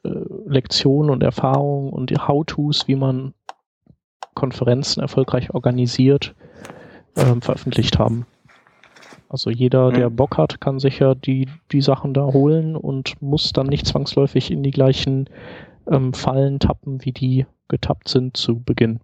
[0.03, 0.09] äh,
[0.45, 3.33] Lektionen und Erfahrungen und die How-Tos, wie man
[4.35, 6.35] Konferenzen erfolgreich organisiert,
[7.15, 8.25] ähm, veröffentlicht haben.
[9.33, 10.15] Also jeder, der mhm.
[10.15, 14.51] Bock hat, kann sich ja die, die Sachen da holen und muss dann nicht zwangsläufig
[14.51, 15.27] in die gleichen
[15.91, 18.99] ähm, Fallen tappen, wie die getappt sind zu Beginn.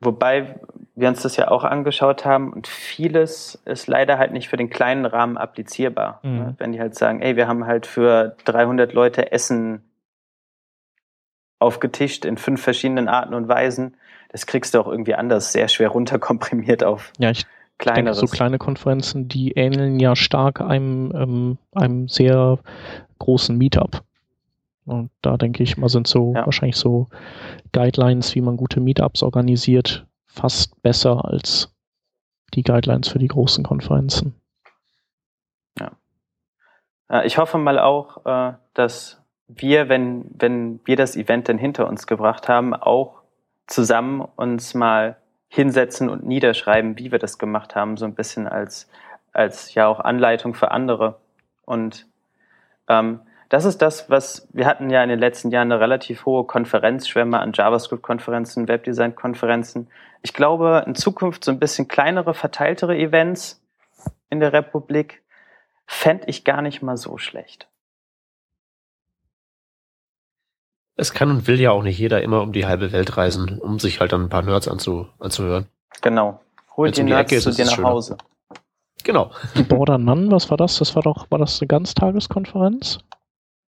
[0.00, 0.60] Wobei
[0.94, 4.70] wir uns das ja auch angeschaut haben und vieles ist leider halt nicht für den
[4.70, 6.20] kleinen Rahmen applizierbar.
[6.22, 6.38] Mhm.
[6.38, 6.54] Ne?
[6.58, 9.82] Wenn die halt sagen, ey, wir haben halt für 300 Leute Essen
[11.58, 13.96] aufgetischt in fünf verschiedenen Arten und Weisen,
[14.28, 17.10] das kriegst du auch irgendwie anders sehr schwer runterkomprimiert auf.
[17.18, 17.46] Ja, ich
[17.78, 18.18] Kleineres.
[18.18, 22.58] Denke, so kleine Konferenzen, die ähneln ja stark einem, ähm, einem sehr
[23.18, 24.02] großen Meetup.
[24.86, 26.44] Und da denke ich mal, sind so ja.
[26.44, 27.08] wahrscheinlich so
[27.72, 31.74] Guidelines, wie man gute Meetups organisiert, fast besser als
[32.52, 34.34] die Guidelines für die großen Konferenzen.
[35.78, 35.92] Ja.
[37.24, 42.06] Ich hoffe mal auch, äh, dass wir, wenn, wenn wir das Event dann hinter uns
[42.06, 43.22] gebracht haben, auch
[43.66, 45.16] zusammen uns mal
[45.54, 48.88] hinsetzen und niederschreiben, wie wir das gemacht haben, so ein bisschen als,
[49.32, 51.20] als ja auch Anleitung für andere.
[51.64, 52.06] Und
[52.88, 56.44] ähm, das ist das, was wir hatten ja in den letzten Jahren eine relativ hohe
[56.44, 59.88] Konferenzschwemme an JavaScript-Konferenzen, Webdesign-Konferenzen.
[60.22, 63.62] Ich glaube, in Zukunft so ein bisschen kleinere, verteiltere Events
[64.30, 65.22] in der Republik
[65.86, 67.68] fände ich gar nicht mal so schlecht.
[70.96, 73.78] Es kann und will ja auch nicht jeder immer um die halbe Welt reisen, um
[73.78, 75.66] sich halt dann ein paar Nerds anzu, anzuhören.
[76.02, 76.40] Genau.
[76.76, 78.16] Hol die Nerds Ecke, zu dir nach Hause.
[79.02, 79.30] Genau.
[79.68, 80.78] Border None, was war das?
[80.78, 82.98] Das war doch, war das eine Ganztageskonferenz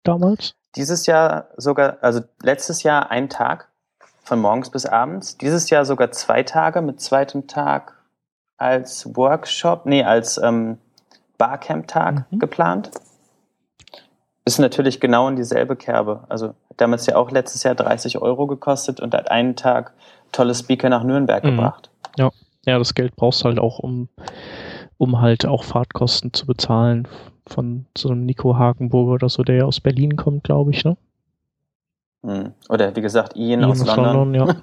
[0.03, 0.55] damals?
[0.77, 3.68] Dieses Jahr sogar, also letztes Jahr ein Tag
[4.23, 5.37] von morgens bis abends.
[5.39, 7.95] Dieses Jahr sogar zwei Tage mit zweitem Tag
[8.57, 10.79] als Workshop, nee, als ähm,
[11.39, 12.39] Barcamp-Tag mhm.
[12.39, 12.91] geplant.
[14.45, 16.24] Ist natürlich genau in dieselbe Kerbe.
[16.28, 19.93] Also damals ja auch letztes Jahr 30 Euro gekostet und hat einen Tag
[20.32, 21.51] tolle Speaker nach Nürnberg mhm.
[21.51, 21.91] gebracht.
[22.16, 22.30] Ja.
[22.64, 24.09] ja, das Geld brauchst du halt auch, um,
[24.99, 27.07] um halt auch Fahrtkosten zu bezahlen
[27.47, 30.97] von so einem Nico Hagenburger oder so, der ja aus Berlin kommt, glaube ich, ne?
[32.24, 32.53] Hm.
[32.68, 34.34] Oder wie gesagt, Ian, Ian aus, aus London.
[34.34, 34.57] London ja.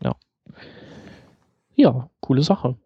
[0.10, 0.14] ja.
[1.74, 2.76] Ja, coole Sache.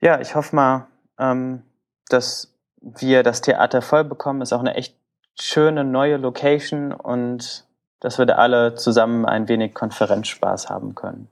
[0.00, 0.88] Ja, ich hoffe mal,
[1.18, 1.62] ähm,
[2.08, 2.55] dass
[2.98, 4.42] wir das Theater voll bekommen.
[4.42, 4.96] Ist auch eine echt
[5.38, 7.64] schöne neue Location und
[8.00, 11.28] dass wir da alle zusammen ein wenig Konferenzspaß haben können.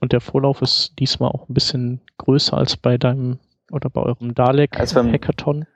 [0.00, 3.38] Und der Vorlauf ist diesmal auch ein bisschen größer als bei deinem
[3.70, 5.66] oder bei eurem Dalek Hackathon.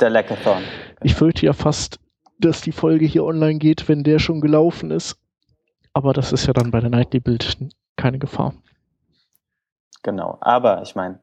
[0.00, 0.62] Der Hackathon.
[1.02, 1.98] Ich fürchte ja fast,
[2.38, 5.16] dass die Folge hier online geht, wenn der schon gelaufen ist.
[5.92, 7.56] Aber das ist ja dann bei der Nightly Build
[7.96, 8.54] keine Gefahr.
[10.02, 11.20] Genau, aber ich meine,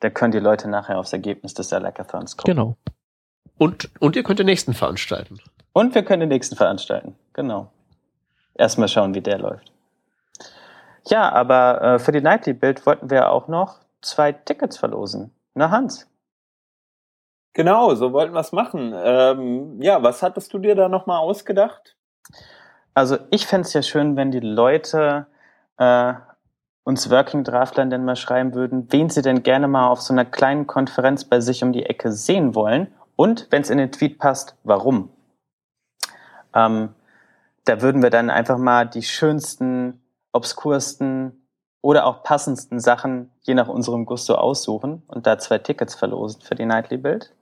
[0.00, 2.54] da können die Leute nachher aufs Ergebnis des Hackathons kommen.
[2.54, 2.76] Genau.
[3.58, 5.38] Und, und ihr könnt den nächsten veranstalten.
[5.72, 7.70] Und wir können den nächsten veranstalten, genau.
[8.54, 9.72] erstmal schauen, wie der läuft.
[11.06, 15.32] Ja, aber äh, für die Nightly Build wollten wir auch noch zwei Tickets verlosen.
[15.54, 16.06] Na, Hans?
[17.52, 18.94] Genau, so wollten wir es machen.
[18.96, 21.96] Ähm, ja, was hattest du dir da nochmal ausgedacht?
[22.94, 25.26] Also ich fände es ja schön, wenn die Leute
[25.78, 26.14] äh,
[26.84, 30.24] uns Working Draftlern denn mal schreiben würden, wen sie denn gerne mal auf so einer
[30.24, 34.18] kleinen Konferenz bei sich um die Ecke sehen wollen und, wenn es in den Tweet
[34.18, 35.10] passt, warum.
[36.54, 36.94] Ähm,
[37.64, 40.00] da würden wir dann einfach mal die schönsten,
[40.32, 41.46] obskursten
[41.82, 46.54] oder auch passendsten Sachen je nach unserem Gusto aussuchen und da zwei Tickets verlosen für
[46.54, 47.32] die Nightly Build.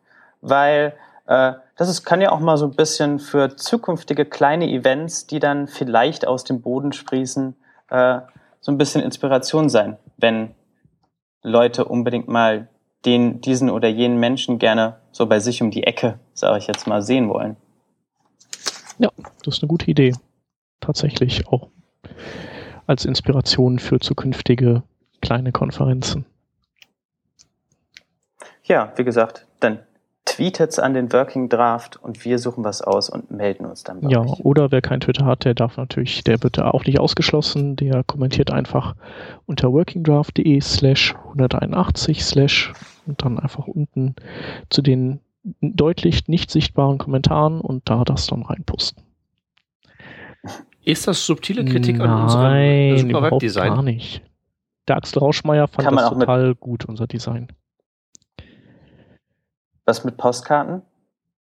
[0.41, 0.95] Weil
[1.27, 5.39] äh, das ist, kann ja auch mal so ein bisschen für zukünftige kleine Events, die
[5.39, 7.57] dann vielleicht aus dem Boden sprießen,
[7.91, 8.21] äh,
[8.61, 10.55] so ein bisschen Inspiration sein, wenn
[11.43, 12.69] Leute unbedingt mal
[13.05, 16.87] den, diesen oder jenen Menschen gerne so bei sich um die Ecke, sage ich jetzt
[16.87, 17.57] mal, sehen wollen.
[18.99, 19.11] Ja,
[19.45, 20.15] das ist eine gute Idee.
[20.81, 21.69] Tatsächlich auch
[22.87, 24.83] als Inspiration für zukünftige
[25.21, 26.27] kleine Konferenzen.
[28.65, 29.81] Ja, wie gesagt, dann
[30.29, 34.09] tweetet an den Working Draft und wir suchen was aus und melden uns dann.
[34.09, 34.45] Ja, euch.
[34.45, 38.05] oder wer kein Twitter hat, der darf natürlich, der wird da auch nicht ausgeschlossen, der
[38.05, 38.95] kommentiert einfach
[39.47, 42.73] unter workingdraft.de slash 181 slash
[43.07, 44.15] und dann einfach unten
[44.71, 45.21] zu den
[45.61, 49.03] deutlich nicht sichtbaren Kommentaren und da das dann reinposten.
[50.85, 53.75] Ist das subtile Kritik Nein, an unserem super Webdesign?
[53.75, 54.23] gar nicht.
[54.89, 57.49] Der Axel Rauschmeier fand das total gut, unser Design.
[59.89, 60.83] Was mit Postkarten?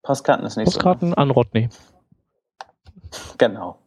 [0.05, 1.17] Postkarten ist nicht Postkarten so.
[1.17, 1.69] an Rodney.
[3.39, 3.81] Genau.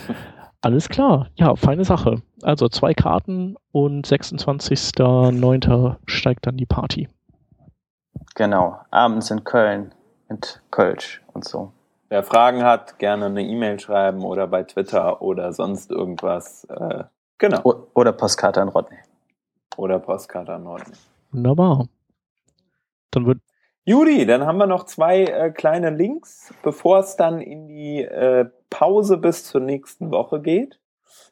[0.62, 1.28] Alles klar.
[1.34, 2.22] Ja, feine Sache.
[2.40, 5.96] Also zwei Karten und 26.09.
[6.06, 7.06] steigt dann die Party.
[8.34, 8.78] Genau.
[8.90, 9.94] Abends in Köln
[10.30, 11.72] mit Kölsch und so.
[12.08, 16.64] Wer Fragen hat, gerne eine E-Mail schreiben oder bei Twitter oder sonst irgendwas.
[16.64, 17.04] Äh,
[17.36, 17.60] genau.
[17.62, 19.00] O oder Postkarte an Rodney.
[19.76, 20.96] Oder Postkarte an Rodney.
[21.30, 21.88] Wunderbar.
[23.10, 23.42] Dann wird
[23.88, 28.44] Juri, dann haben wir noch zwei äh, kleine Links, bevor es dann in die äh,
[28.68, 30.78] Pause bis zur nächsten Woche geht.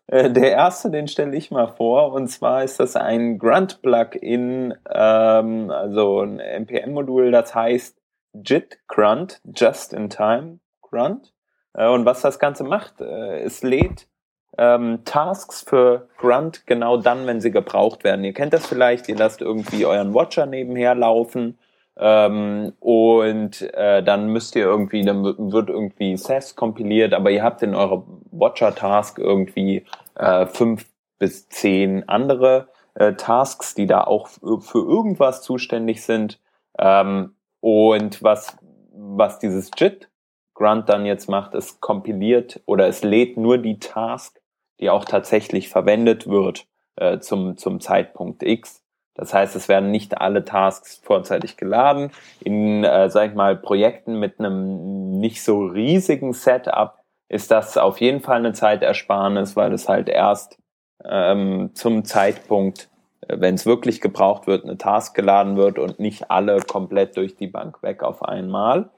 [0.07, 5.71] Äh, der erste, den stelle ich mal vor, und zwar ist das ein Grunt-Plugin, ähm,
[5.71, 8.01] also ein NPM-Modul, das heißt
[8.33, 11.35] JIT Grunt, Just in Time Grunt.
[11.75, 14.09] Äh, und was das Ganze macht, äh, es lädt
[14.57, 18.25] ähm, Tasks für Grunt genau dann, wenn sie gebraucht werden.
[18.25, 21.59] Ihr kennt das vielleicht, ihr lasst irgendwie euren Watcher nebenher laufen
[21.99, 27.62] ähm, und äh, dann müsst ihr irgendwie, dann wird irgendwie SES kompiliert, aber ihr habt
[27.62, 29.84] in eurer Watcher-Task irgendwie
[30.14, 30.86] äh, fünf
[31.18, 36.40] bis zehn andere äh, Tasks, die da auch für irgendwas zuständig sind.
[36.78, 38.57] Ähm, und was,
[38.92, 40.11] was dieses JIT
[40.57, 44.40] Grunt dann jetzt macht, es kompiliert oder es lädt nur die Task,
[44.80, 46.66] die auch tatsächlich verwendet wird
[46.97, 48.82] äh, zum, zum Zeitpunkt X.
[49.17, 52.11] Das heißt, es werden nicht alle Tasks vorzeitig geladen.
[52.41, 56.95] In, äh, sag ich mal, Projekten mit einem nicht so riesigen Setup
[57.29, 60.59] ist das auf jeden Fall eine Zeitersparnis, weil es halt erst
[61.05, 62.89] ähm, zum Zeitpunkt,
[63.27, 67.37] äh, wenn es wirklich gebraucht wird, eine Task geladen wird und nicht alle komplett durch
[67.37, 68.91] die Bank weg auf einmal.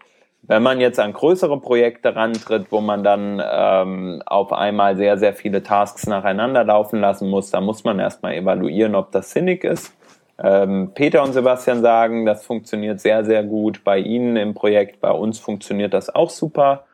[0.42, 5.34] Wenn man jetzt an größere Projekte rantritt, wo man dann ähm, auf einmal sehr, sehr
[5.34, 9.97] viele Tasks nacheinander laufen lassen muss, da muss man erstmal evaluieren, ob das sinnig ist.
[10.40, 15.00] Ähm, Peter und Sebastian sagen, das funktioniert sehr, sehr gut bei Ihnen im Projekt.
[15.00, 16.84] Bei uns funktioniert das auch super.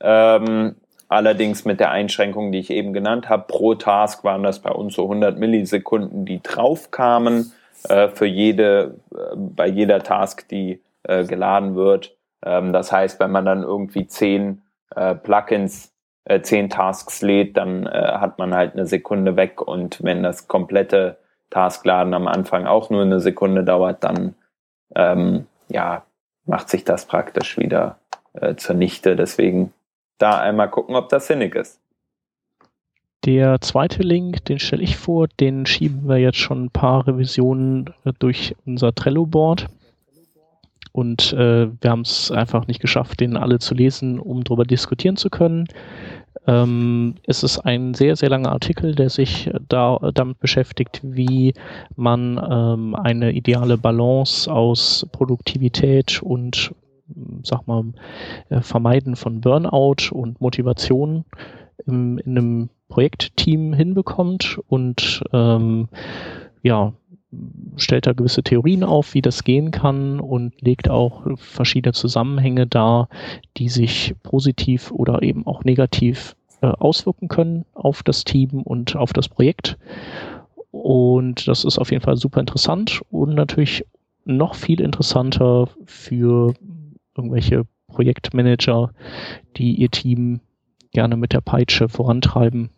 [0.00, 0.76] Ähm,
[1.08, 3.44] allerdings mit der Einschränkung, die ich eben genannt habe.
[3.46, 7.52] Pro Task waren das bei uns so 100 Millisekunden, die draufkamen
[7.88, 12.16] äh, für jede, äh, bei jeder Task, die äh, geladen wird.
[12.44, 14.62] Ähm, das heißt, wenn man dann irgendwie zehn
[14.96, 15.92] äh, Plugins,
[16.24, 20.48] äh, zehn Tasks lädt, dann äh, hat man halt eine Sekunde weg und wenn das
[20.48, 21.18] komplette
[21.54, 24.34] Taskladen am Anfang auch nur eine Sekunde dauert, dann
[24.96, 26.04] ähm, ja,
[26.46, 27.98] macht sich das praktisch wieder
[28.32, 29.14] äh, zunichte.
[29.14, 29.72] Deswegen
[30.18, 31.80] da einmal gucken, ob das sinnig ist.
[33.24, 37.94] Der zweite Link, den stelle ich vor, den schieben wir jetzt schon ein paar Revisionen
[38.04, 39.68] äh, durch unser Trello-Board.
[40.90, 45.16] Und äh, wir haben es einfach nicht geschafft, den alle zu lesen, um darüber diskutieren
[45.16, 45.68] zu können.
[46.46, 51.54] Ähm, es ist ein sehr, sehr langer Artikel, der sich da, damit beschäftigt, wie
[51.96, 56.74] man ähm, eine ideale Balance aus Produktivität und,
[57.42, 57.84] sag mal,
[58.50, 61.24] äh, Vermeiden von Burnout und Motivation
[61.86, 65.88] im, in einem Projektteam hinbekommt und ähm,
[66.62, 66.92] ja,
[67.76, 73.08] stellt da gewisse Theorien auf, wie das gehen kann und legt auch verschiedene Zusammenhänge dar,
[73.56, 79.12] die sich positiv oder eben auch negativ äh, auswirken können auf das Team und auf
[79.12, 79.76] das Projekt.
[80.70, 83.84] Und das ist auf jeden Fall super interessant und natürlich
[84.24, 86.54] noch viel interessanter für
[87.16, 88.90] irgendwelche Projektmanager,
[89.56, 90.40] die ihr Team
[90.94, 92.70] gerne mit der Peitsche vorantreiben.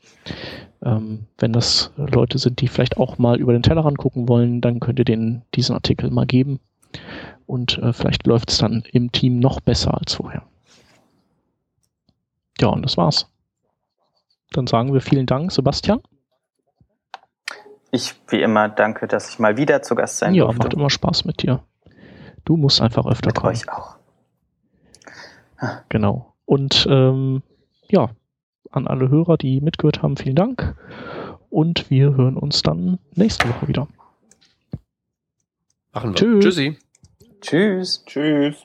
[0.82, 4.80] Ähm, wenn das Leute sind, die vielleicht auch mal über den Tellerrand gucken wollen, dann
[4.80, 6.58] könnt ihr denen diesen Artikel mal geben.
[7.46, 10.42] Und äh, vielleicht läuft es dann im Team noch besser als vorher.
[12.60, 13.30] Ja, und das war's.
[14.52, 16.00] Dann sagen wir vielen Dank, Sebastian.
[17.90, 20.58] Ich, wie immer, danke, dass ich mal wieder zu Gast sein ja, durfte.
[20.58, 21.62] Ja, macht immer Spaß mit dir.
[22.44, 23.52] Du musst einfach öfter mit kommen.
[23.52, 23.96] euch auch.
[25.88, 26.34] Genau.
[26.44, 27.42] Und ähm,
[27.90, 28.10] ja,
[28.70, 30.76] an alle Hörer, die mitgehört haben, vielen Dank.
[31.50, 33.88] Und wir hören uns dann nächste Woche wieder.
[35.92, 36.16] Machen wir.
[36.16, 36.44] Tschüss.
[36.44, 36.76] Tschüssi.
[37.40, 38.04] Tschüss.
[38.06, 38.64] Tschüss.